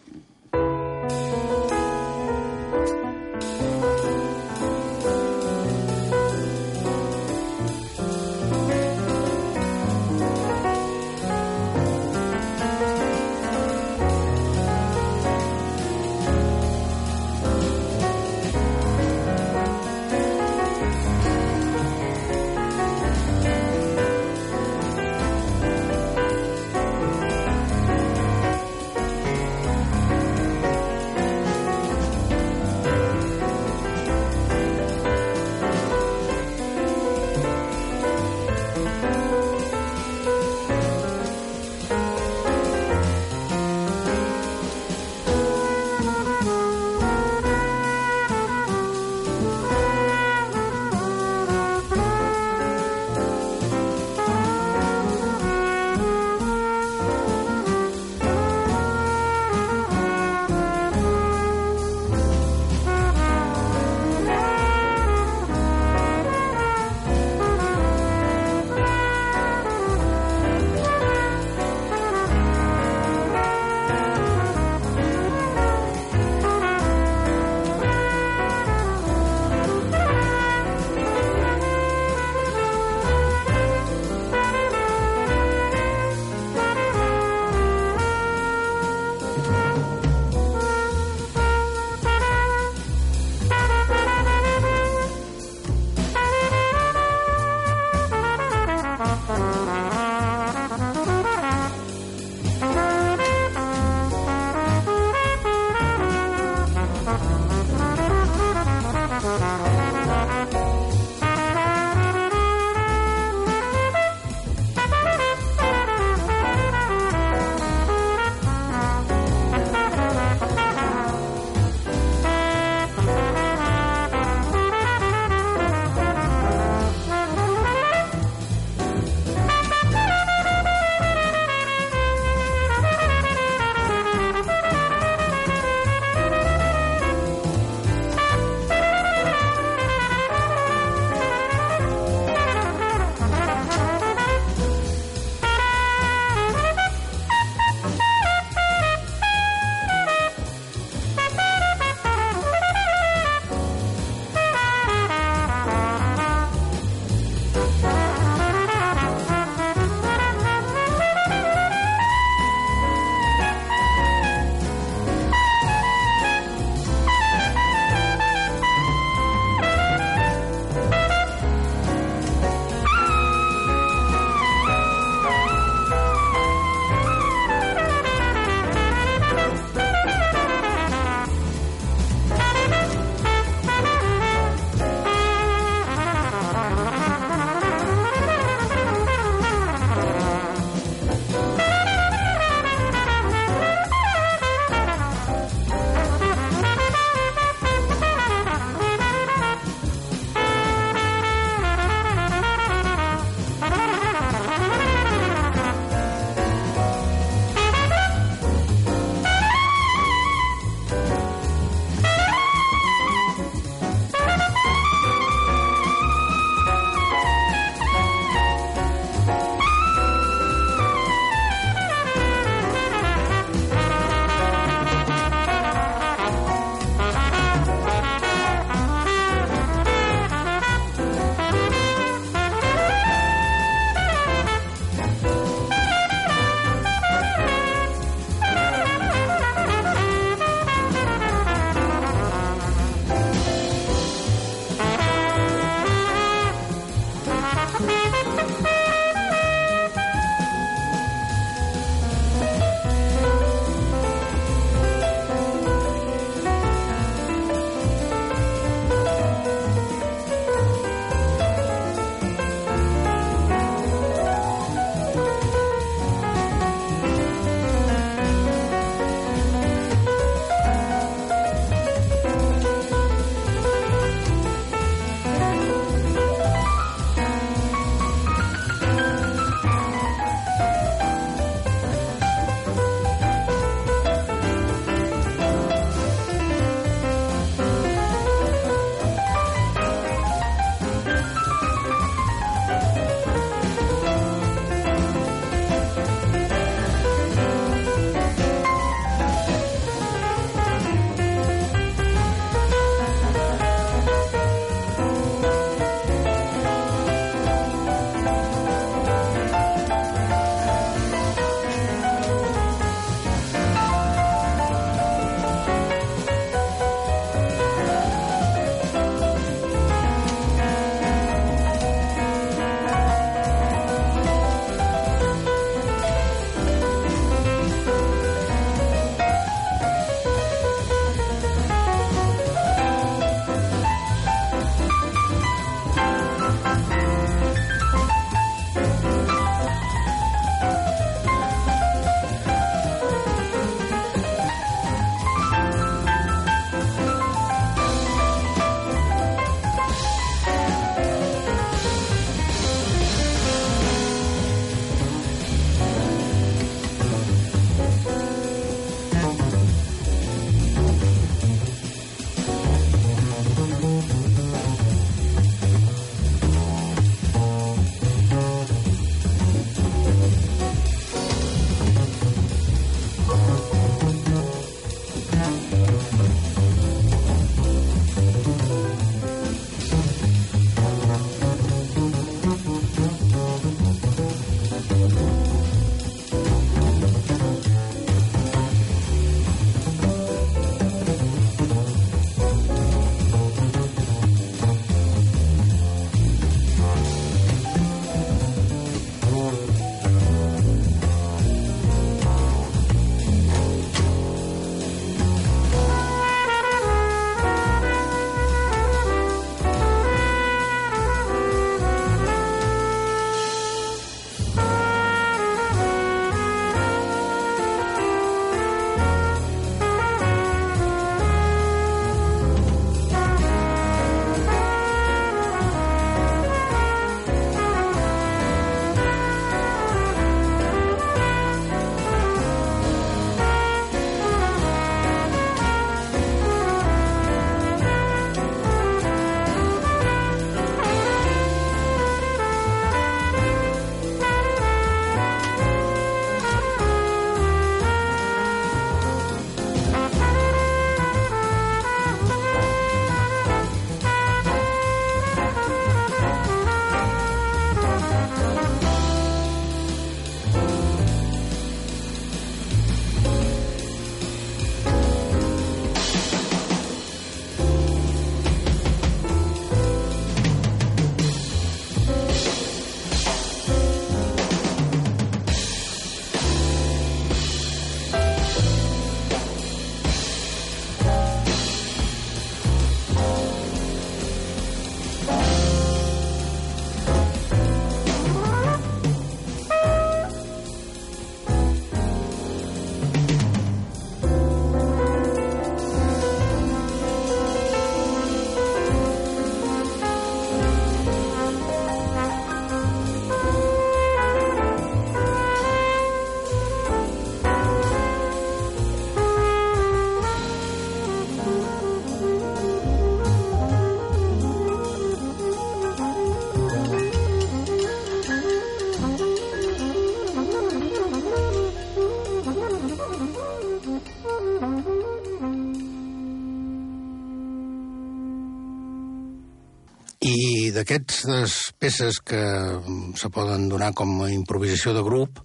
D'aquestes 530.83 531.71
peces 531.79 532.19
que 532.19 532.35
mm, 532.35 533.15
se 533.15 533.29
poden 533.31 533.69
donar 533.71 533.93
com 533.95 534.17
a 534.25 534.31
improvisació 534.31 534.91
de 534.91 535.03
grup, 535.05 535.39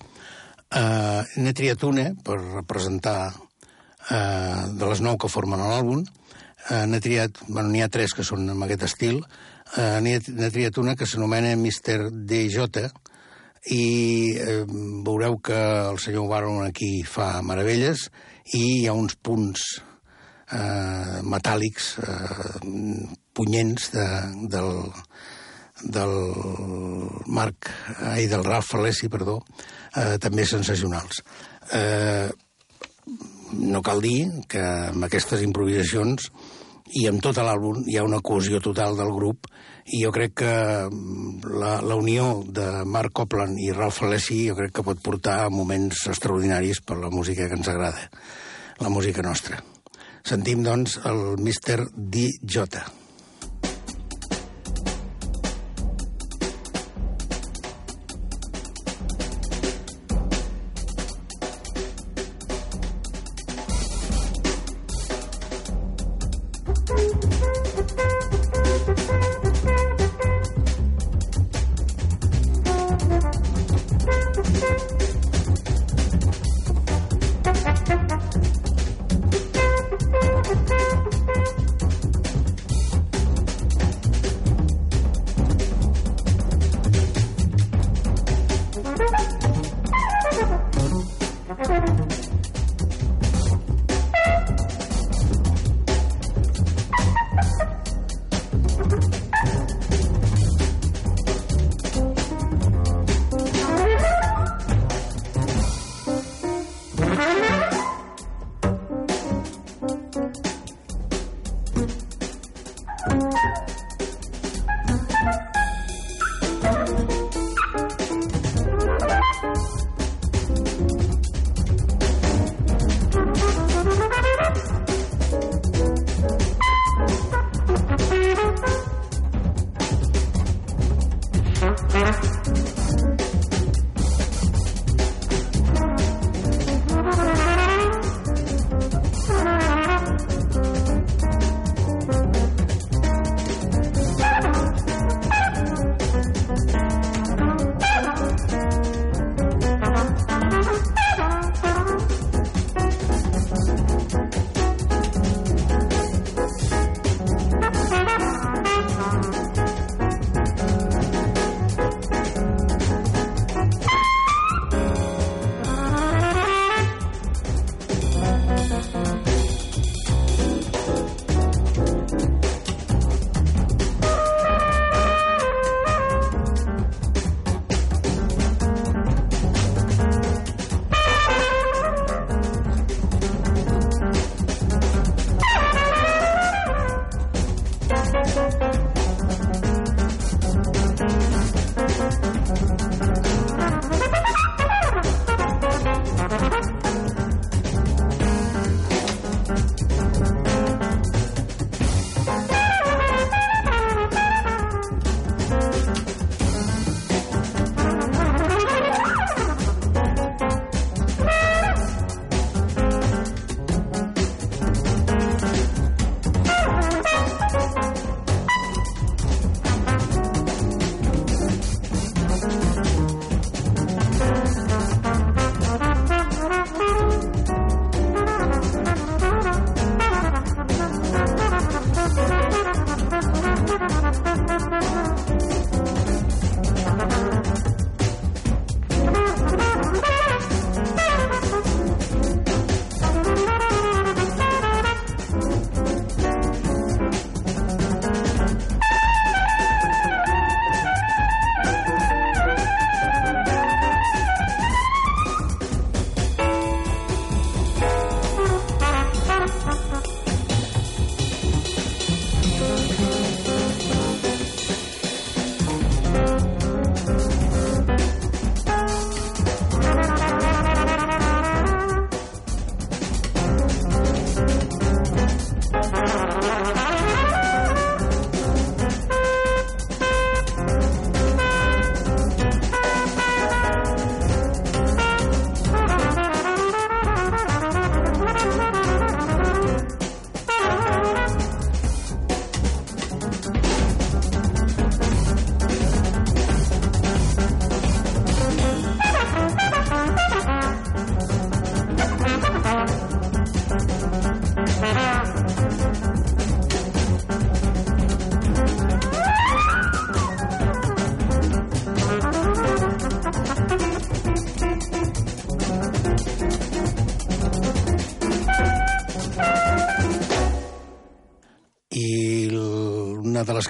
eh, 0.75 1.23
n'he 1.39 1.53
triat 1.55 1.85
una 1.87 2.11
per 2.27 2.41
representar 2.43 3.31
eh, 4.11 4.65
de 4.75 4.89
les 4.91 5.03
nou 5.05 5.15
que 5.15 5.31
formen 5.31 5.63
l'àlbum. 5.63 6.03
Eh, 6.03 6.87
n'he 6.91 6.99
triat, 6.99 7.39
bueno, 7.47 7.71
n'hi 7.71 7.85
ha 7.87 7.89
tres 7.89 8.17
que 8.19 8.27
són 8.27 8.51
en 8.51 8.67
aquest 8.67 8.89
estil. 8.89 9.23
Eh, 9.79 10.01
n'he 10.03 10.51
triat 10.51 10.83
una 10.83 10.97
que 10.99 11.07
s'anomena 11.07 11.55
Mr. 11.55 12.11
DJ, 12.11 12.89
i 13.71 14.35
eh, 14.43 14.65
veureu 15.07 15.39
que 15.39 15.59
el 15.93 16.03
senyor 16.03 16.27
Baron 16.31 16.65
aquí 16.65 17.03
fa 17.07 17.43
meravelles 17.43 18.09
i 18.57 18.81
hi 18.81 18.87
ha 18.89 18.95
uns 18.97 19.15
punts 19.21 19.65
eh, 20.53 21.21
metàl·lics 21.23 21.89
eh, 22.03 22.51
punyents 23.37 23.91
de, 23.95 24.07
del, 24.55 24.71
del 25.97 26.15
Marc, 27.27 27.71
ai, 28.11 28.27
del 28.31 28.45
Ralph 28.47 28.73
Falessi, 28.73 29.11
perdó, 29.13 29.41
eh, 29.95 30.17
també 30.23 30.47
sensacionals. 30.49 31.23
Eh, 31.73 32.29
no 33.59 33.83
cal 33.83 34.03
dir 34.05 34.45
que 34.49 34.63
amb 34.93 35.07
aquestes 35.07 35.43
improvisacions 35.45 36.29
i 36.99 37.05
amb 37.09 37.21
tot 37.25 37.37
l'àlbum 37.41 37.85
hi 37.89 37.99
ha 37.99 38.05
una 38.05 38.21
cohesió 38.25 38.61
total 38.65 38.97
del 38.97 39.13
grup 39.13 39.49
i 39.93 40.03
jo 40.03 40.13
crec 40.13 40.35
que 40.43 40.53
la, 40.89 41.79
la 41.81 41.97
unió 41.97 42.43
de 42.45 42.85
Marc 42.85 43.15
Copland 43.21 43.61
i 43.61 43.73
Ralph 43.73 44.03
Alessi 44.05 44.43
jo 44.51 44.57
crec 44.59 44.75
que 44.77 44.85
pot 44.85 45.01
portar 45.05 45.41
moments 45.53 46.07
extraordinaris 46.13 46.83
per 46.85 47.01
la 47.01 47.13
música 47.13 47.49
que 47.49 47.57
ens 47.57 47.73
agrada, 47.73 48.09
la 48.85 48.93
música 48.93 49.25
nostra. 49.25 49.63
Sentim, 50.29 50.61
doncs, 50.61 50.99
el 51.09 51.23
Mr. 51.41 51.89
D.J. 51.97 52.98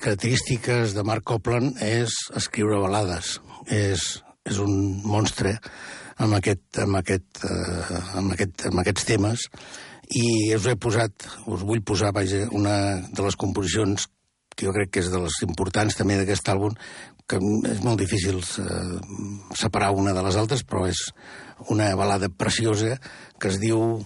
característiques 0.08 0.94
de 0.96 1.02
Mark 1.04 1.20
Copland 1.28 1.82
és 1.84 2.14
escriure 2.38 2.78
balades. 2.80 3.34
És, 3.68 4.22
és 4.48 4.60
un 4.62 5.02
monstre 5.04 5.58
amb, 6.16 6.32
aquest, 6.38 6.78
amb, 6.80 6.96
aquest, 7.02 7.42
eh, 7.44 7.98
amb, 8.16 8.32
aquest, 8.32 8.64
amb 8.70 8.80
aquests 8.80 9.04
temes 9.04 9.44
i 10.16 10.54
us 10.56 10.64
he 10.64 10.78
posat, 10.80 11.28
us 11.44 11.66
vull 11.68 11.84
posar, 11.84 12.14
vaja, 12.16 12.46
una 12.56 13.02
de 13.04 13.26
les 13.26 13.36
composicions 13.36 14.08
que 14.56 14.64
jo 14.64 14.72
crec 14.72 14.94
que 14.94 15.04
és 15.04 15.12
de 15.12 15.20
les 15.26 15.36
importants 15.44 16.00
també 16.00 16.16
d'aquest 16.16 16.48
àlbum, 16.54 16.72
que 17.28 17.36
és 17.68 17.84
molt 17.84 18.00
difícil 18.00 18.40
eh, 18.40 18.80
separar 19.60 19.92
una 19.92 20.16
de 20.16 20.24
les 20.24 20.40
altres, 20.40 20.64
però 20.64 20.86
és 20.88 21.04
una 21.68 21.92
balada 22.00 22.32
preciosa 22.32 22.96
que 23.36 23.52
es 23.52 23.60
diu 23.60 24.00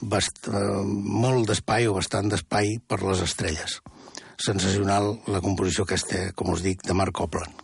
bast 0.00 0.48
eh, 0.48 0.66
molt 0.80 1.52
d'espai 1.52 1.92
o 1.92 1.98
bastant 2.00 2.32
d'espai 2.32 2.78
per 2.88 3.02
les 3.04 3.20
estrelles. 3.28 3.82
Sensacional 4.42 5.12
la 5.30 5.40
composició 5.44 5.84
aquesta, 5.86 6.32
com 6.34 6.50
us 6.50 6.64
dic, 6.66 6.82
de 6.88 6.96
Mark 6.98 7.14
Copland. 7.14 7.61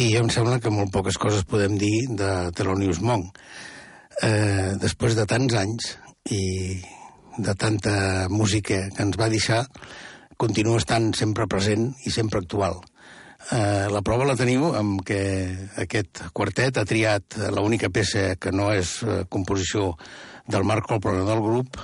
I 0.00 0.14
em 0.16 0.30
sembla 0.32 0.56
que 0.64 0.70
molt 0.72 0.88
poques 0.94 1.18
coses 1.20 1.42
podem 1.44 1.74
dir 1.76 2.06
de 2.16 2.28
Thelonious 2.56 3.02
Monk. 3.04 3.36
Eh, 4.24 4.72
després 4.80 5.12
de 5.12 5.26
tants 5.28 5.52
anys 5.60 5.90
i 6.32 6.44
de 7.36 7.52
tanta 7.52 8.24
música 8.32 8.78
que 8.94 9.04
ens 9.04 9.18
va 9.20 9.28
deixar, 9.28 9.58
continua 10.40 10.80
estant 10.80 11.10
sempre 11.18 11.44
present 11.52 11.90
i 12.08 12.12
sempre 12.14 12.40
actual. 12.40 12.78
Eh, 13.52 13.90
la 13.92 14.00
prova 14.00 14.24
la 14.24 14.38
teniu 14.40 14.70
amb 14.78 15.04
que 15.04 15.20
aquest 15.84 16.22
quartet 16.32 16.80
ha 16.80 16.86
triat 16.88 17.36
l'única 17.52 17.92
peça 17.92 18.38
que 18.40 18.54
no 18.56 18.70
és 18.72 19.02
eh, 19.04 19.20
composició 19.28 19.90
del 20.48 20.64
Marc 20.64 20.88
Colpron 20.88 21.26
del 21.28 21.44
grup, 21.44 21.76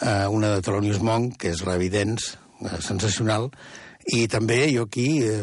eh, 0.00 0.24
una 0.32 0.54
de 0.54 0.64
Thelonious 0.64 1.04
Monk, 1.04 1.36
que 1.44 1.52
és 1.52 1.60
l'Evidence, 1.68 2.38
eh, 2.64 2.80
sensacional, 2.80 3.50
i 4.08 4.26
també 4.32 4.62
jo 4.72 4.86
aquí 4.86 5.20
eh, 5.22 5.42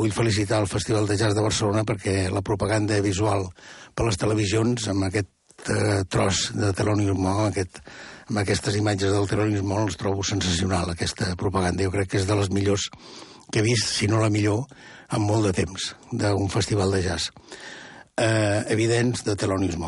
vull 0.00 0.14
felicitar 0.16 0.62
el 0.62 0.70
Festival 0.70 1.06
de 1.06 1.18
Jazz 1.20 1.36
de 1.36 1.44
Barcelona 1.44 1.84
perquè 1.84 2.30
la 2.32 2.42
propaganda 2.42 3.00
visual 3.04 3.48
per 3.94 4.06
les 4.06 4.18
televisions 4.20 4.88
amb 4.88 5.06
aquest 5.08 5.28
eh, 5.68 6.02
tros 6.08 6.50
de 6.56 6.72
Thelonious 6.76 7.18
Monk, 7.18 7.50
aquest, 7.50 7.82
amb 8.30 8.42
aquestes 8.42 8.78
imatges 8.80 9.12
del 9.12 9.28
Thelonious 9.28 9.66
Monk, 9.66 9.90
els 9.90 10.00
trobo 10.00 10.24
sensacional, 10.26 10.94
aquesta 10.94 11.34
propaganda. 11.36 11.84
Jo 11.84 11.92
crec 11.94 12.14
que 12.14 12.22
és 12.22 12.28
de 12.28 12.38
les 12.38 12.50
millors 12.54 12.88
que 13.50 13.60
he 13.60 13.66
vist, 13.66 13.90
si 13.92 14.08
no 14.08 14.22
la 14.22 14.30
millor, 14.30 14.64
en 15.10 15.26
molt 15.26 15.48
de 15.48 15.54
temps, 15.56 15.90
d'un 16.12 16.48
festival 16.52 16.94
de 16.94 17.02
jazz. 17.04 17.32
Eh, 18.16 18.62
evidents 18.72 19.24
de 19.26 19.36
Thelonious 19.36 19.78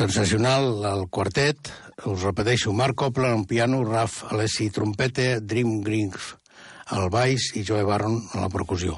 sensacional 0.00 0.80
el 0.88 1.02
quartet, 1.12 1.68
us 2.08 2.22
repeteixo, 2.24 2.72
Marc 2.72 2.96
Copland 3.02 3.42
al 3.42 3.46
piano, 3.48 3.82
Raf 3.84 4.22
Alessi 4.32 4.70
trompeta, 4.72 5.34
Dream 5.44 5.82
Grings 5.84 6.30
al 6.96 7.10
baix 7.12 7.50
i 7.60 7.64
Joe 7.66 7.84
Barron 7.84 8.16
a 8.32 8.46
la 8.46 8.48
percussió. 8.52 8.96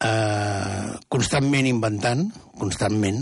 Eh, 0.00 0.88
constantment 1.12 1.68
inventant, 1.68 2.24
constantment, 2.60 3.20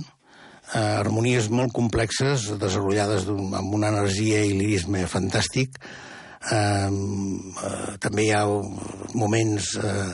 eh, 0.70 0.78
harmonies 1.02 1.50
molt 1.50 1.74
complexes, 1.74 2.46
desenvolupades 2.62 3.26
amb 3.26 3.74
una 3.74 3.90
energia 3.90 4.44
i 4.46 4.54
lirisme 4.54 5.02
fantàstic. 5.10 5.82
Eh, 5.82 6.58
eh, 6.58 7.92
també 7.98 8.28
hi 8.28 8.34
ha 8.38 8.46
moments 9.18 9.74
eh, 9.82 10.10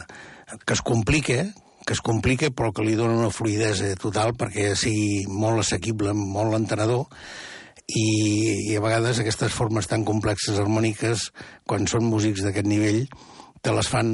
que 0.65 0.79
es 0.79 0.81
complica, 0.81 1.43
que 1.89 1.97
es 1.97 2.03
complica 2.05 2.51
però 2.53 2.69
que 2.77 2.85
li 2.85 2.99
dona 2.99 3.17
una 3.17 3.33
fluidesa 3.33 3.89
total 3.97 4.35
perquè 4.37 4.75
sigui 4.77 5.23
molt 5.33 5.63
assequible, 5.63 6.13
molt 6.13 6.59
entenedor 6.59 7.07
i, 7.89 8.05
i 8.69 8.77
a 8.77 8.83
vegades 8.85 9.23
aquestes 9.23 9.55
formes 9.57 9.89
tan 9.89 10.05
complexes 10.05 10.59
harmòniques, 10.61 11.31
quan 11.65 11.89
són 11.89 12.05
músics 12.05 12.45
d'aquest 12.45 12.69
nivell, 12.69 13.07
te 13.65 13.73
les 13.75 13.89
fan 13.91 14.11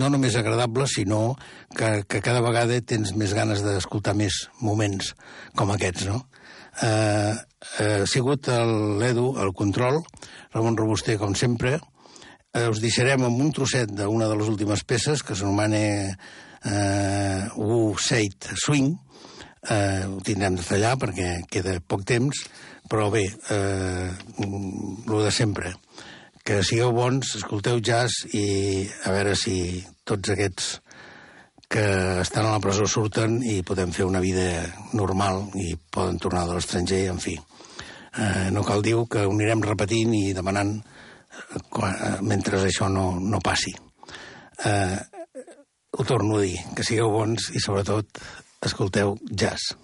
no 0.00 0.10
només 0.10 0.34
agradables, 0.36 0.96
sinó 0.98 1.36
que, 1.76 2.02
que 2.10 2.20
cada 2.24 2.42
vegada 2.44 2.80
tens 2.82 3.14
més 3.14 3.32
ganes 3.38 3.62
d'escoltar 3.64 4.16
més 4.18 4.42
moments 4.60 5.14
com 5.56 5.70
aquests, 5.70 6.10
no? 6.10 6.24
Eh, 6.82 7.34
eh, 7.78 8.02
ha 8.02 8.10
sigut 8.10 8.50
l'Edu, 8.50 9.30
el 9.38 9.54
control, 9.54 10.02
Ramon 10.54 10.78
Robuster, 10.82 11.16
com 11.22 11.38
sempre. 11.38 11.78
Eh, 12.50 12.66
us 12.66 12.80
deixarem 12.82 13.22
amb 13.22 13.42
un 13.44 13.52
trosset 13.54 13.92
d'una 13.94 14.26
de 14.26 14.36
les 14.40 14.48
últimes 14.50 14.82
peces, 14.82 15.22
que 15.22 15.36
s'anomena 15.38 15.82
eh, 16.66 17.42
Wu 17.54 17.94
Seit 18.02 18.50
Swing. 18.58 18.96
Eh, 19.70 20.02
ho 20.08 20.18
tindrem 20.26 20.56
de 20.58 20.64
tallar 20.66 20.96
perquè 20.98 21.28
queda 21.50 21.76
poc 21.86 22.02
temps, 22.08 22.42
però 22.90 23.06
bé, 23.12 23.28
eh, 23.28 24.10
el 24.42 25.20
de 25.22 25.30
sempre 25.30 25.76
que 26.44 26.62
sigueu 26.66 26.90
bons, 26.96 27.36
escolteu 27.36 27.78
jazz 27.84 28.24
i 28.34 28.88
a 29.06 29.12
veure 29.14 29.36
si 29.38 29.84
tots 30.08 30.32
aquests 30.32 30.70
que 31.70 31.84
estan 32.24 32.48
a 32.48 32.54
la 32.56 32.62
presó 32.64 32.88
surten 32.90 33.36
i 33.46 33.60
podem 33.62 33.92
fer 33.94 34.08
una 34.08 34.22
vida 34.24 34.64
normal 34.96 35.44
i 35.60 35.76
poden 35.78 36.18
tornar 36.18 36.48
de 36.48 36.56
l'estranger, 36.56 37.04
en 37.12 37.20
fi. 37.22 37.36
Eh, 38.18 38.48
no 38.50 38.64
cal 38.66 38.82
dir 38.82 38.96
que 39.06 39.22
ho 39.22 39.30
anirem 39.30 39.62
repetint 39.62 40.16
i 40.18 40.32
demanant 40.34 40.80
quan, 41.68 41.94
eh, 41.94 42.18
mentre 42.22 42.60
això 42.64 42.88
no, 42.92 43.12
no 43.20 43.40
passi. 43.44 43.72
Eh, 44.64 44.98
ho 45.90 46.04
torno 46.04 46.38
a 46.38 46.42
dir, 46.42 46.58
que 46.76 46.86
sigueu 46.86 47.10
bons 47.10 47.50
i 47.54 47.62
sobretot 47.62 48.20
escolteu 48.66 49.16
jazz. 49.30 49.74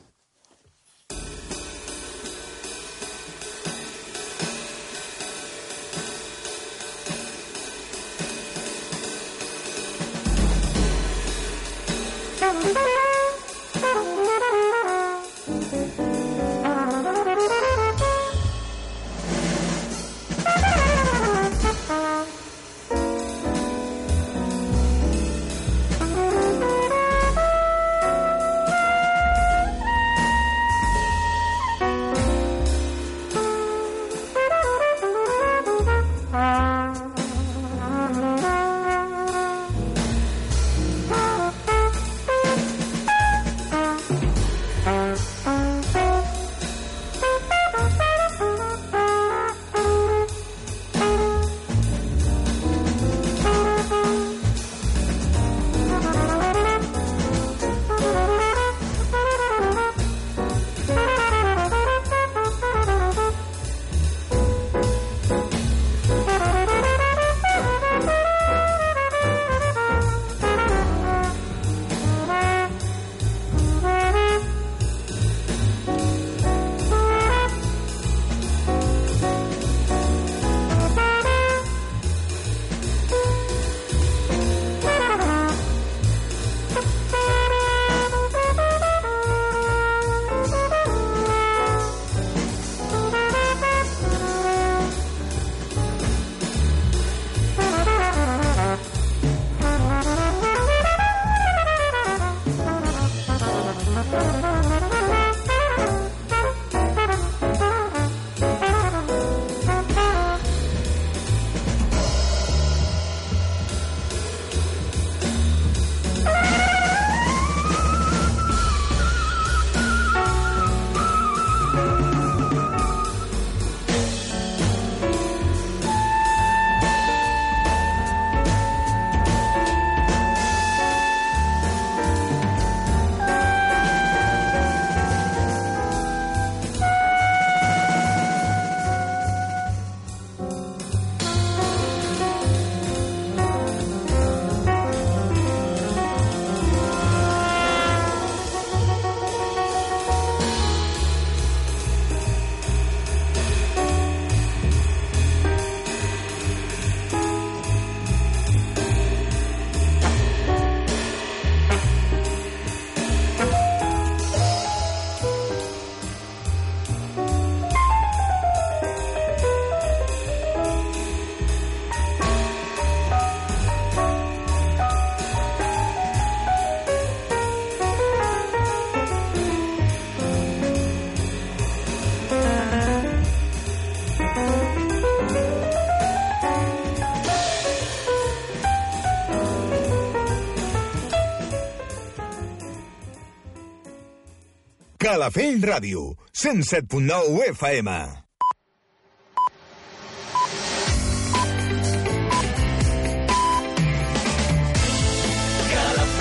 Calafell 195.17 195.63
Ràdio, 195.65 196.03
107.9 196.35 197.49
FM. 197.57 198.26